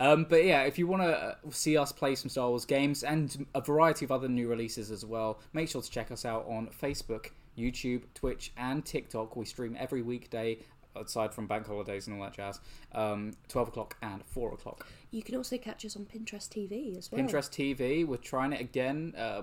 Um, 0.00 0.26
but 0.28 0.44
yeah, 0.44 0.62
if 0.62 0.78
you 0.78 0.86
want 0.86 1.02
to 1.02 1.36
see 1.50 1.76
us 1.76 1.90
play 1.90 2.14
some 2.14 2.28
Star 2.28 2.48
Wars 2.48 2.64
games 2.64 3.02
and 3.02 3.46
a 3.54 3.60
variety 3.60 4.04
of 4.04 4.12
other 4.12 4.28
new 4.28 4.46
releases 4.48 4.92
as 4.92 5.04
well, 5.04 5.40
make 5.52 5.68
sure 5.68 5.82
to 5.82 5.90
check 5.90 6.12
us 6.12 6.24
out 6.24 6.46
on 6.48 6.68
Facebook, 6.68 7.30
YouTube, 7.58 8.02
Twitch, 8.14 8.52
and 8.56 8.84
TikTok. 8.84 9.36
We 9.36 9.44
stream 9.44 9.76
every 9.78 10.02
weekday, 10.02 10.58
aside 11.00 11.32
from 11.34 11.46
bank 11.46 11.66
holidays 11.66 12.06
and 12.06 12.16
all 12.16 12.22
that 12.24 12.34
jazz, 12.34 12.60
um, 12.92 13.32
12 13.48 13.68
o'clock 13.68 13.96
and 14.02 14.24
4 14.26 14.54
o'clock. 14.54 14.86
You 15.10 15.22
can 15.22 15.36
also 15.36 15.56
catch 15.56 15.86
us 15.86 15.96
on 15.96 16.04
Pinterest 16.04 16.48
TV 16.48 16.96
as 16.98 17.10
well. 17.10 17.20
Pinterest 17.22 17.48
TV, 17.48 18.06
we're 18.06 18.18
trying 18.18 18.52
it 18.52 18.60
again. 18.60 19.14
Uh, 19.16 19.42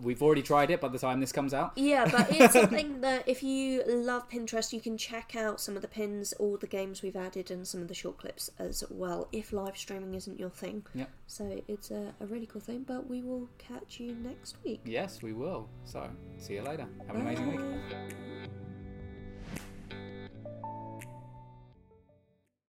we've 0.00 0.22
already 0.22 0.42
tried 0.42 0.70
it 0.70 0.80
by 0.80 0.86
the 0.88 0.98
time 0.98 1.18
this 1.18 1.32
comes 1.32 1.52
out. 1.52 1.72
Yeah, 1.74 2.08
but 2.08 2.28
it's 2.30 2.52
something 2.60 3.00
that 3.00 3.28
if 3.28 3.42
you 3.42 3.82
love 3.86 4.28
Pinterest, 4.28 4.72
you 4.72 4.80
can 4.80 4.96
check 4.96 5.34
out 5.34 5.60
some 5.60 5.74
of 5.74 5.82
the 5.82 5.88
pins, 5.88 6.32
all 6.34 6.56
the 6.56 6.68
games 6.68 7.02
we've 7.02 7.16
added, 7.16 7.50
and 7.50 7.66
some 7.66 7.82
of 7.82 7.88
the 7.88 7.94
short 7.94 8.18
clips 8.18 8.50
as 8.60 8.84
well. 8.88 9.26
If 9.32 9.52
live 9.52 9.76
streaming 9.76 10.14
isn't 10.14 10.38
your 10.38 10.50
thing, 10.50 10.84
Yeah. 10.94 11.06
so 11.26 11.60
it's 11.66 11.90
a, 11.90 12.14
a 12.20 12.26
really 12.26 12.46
cool 12.46 12.60
thing. 12.60 12.84
But 12.86 13.08
we 13.08 13.20
will 13.22 13.48
catch 13.58 13.98
you 13.98 14.14
next 14.14 14.56
week. 14.64 14.80
Yes, 14.84 15.22
we 15.22 15.32
will. 15.32 15.68
So, 15.84 16.08
see 16.38 16.54
you 16.54 16.62
later. 16.62 16.86
Have 17.08 17.16
an 17.16 17.22
amazing 17.22 17.50
week. 17.50 17.60
Bye. 17.90 18.48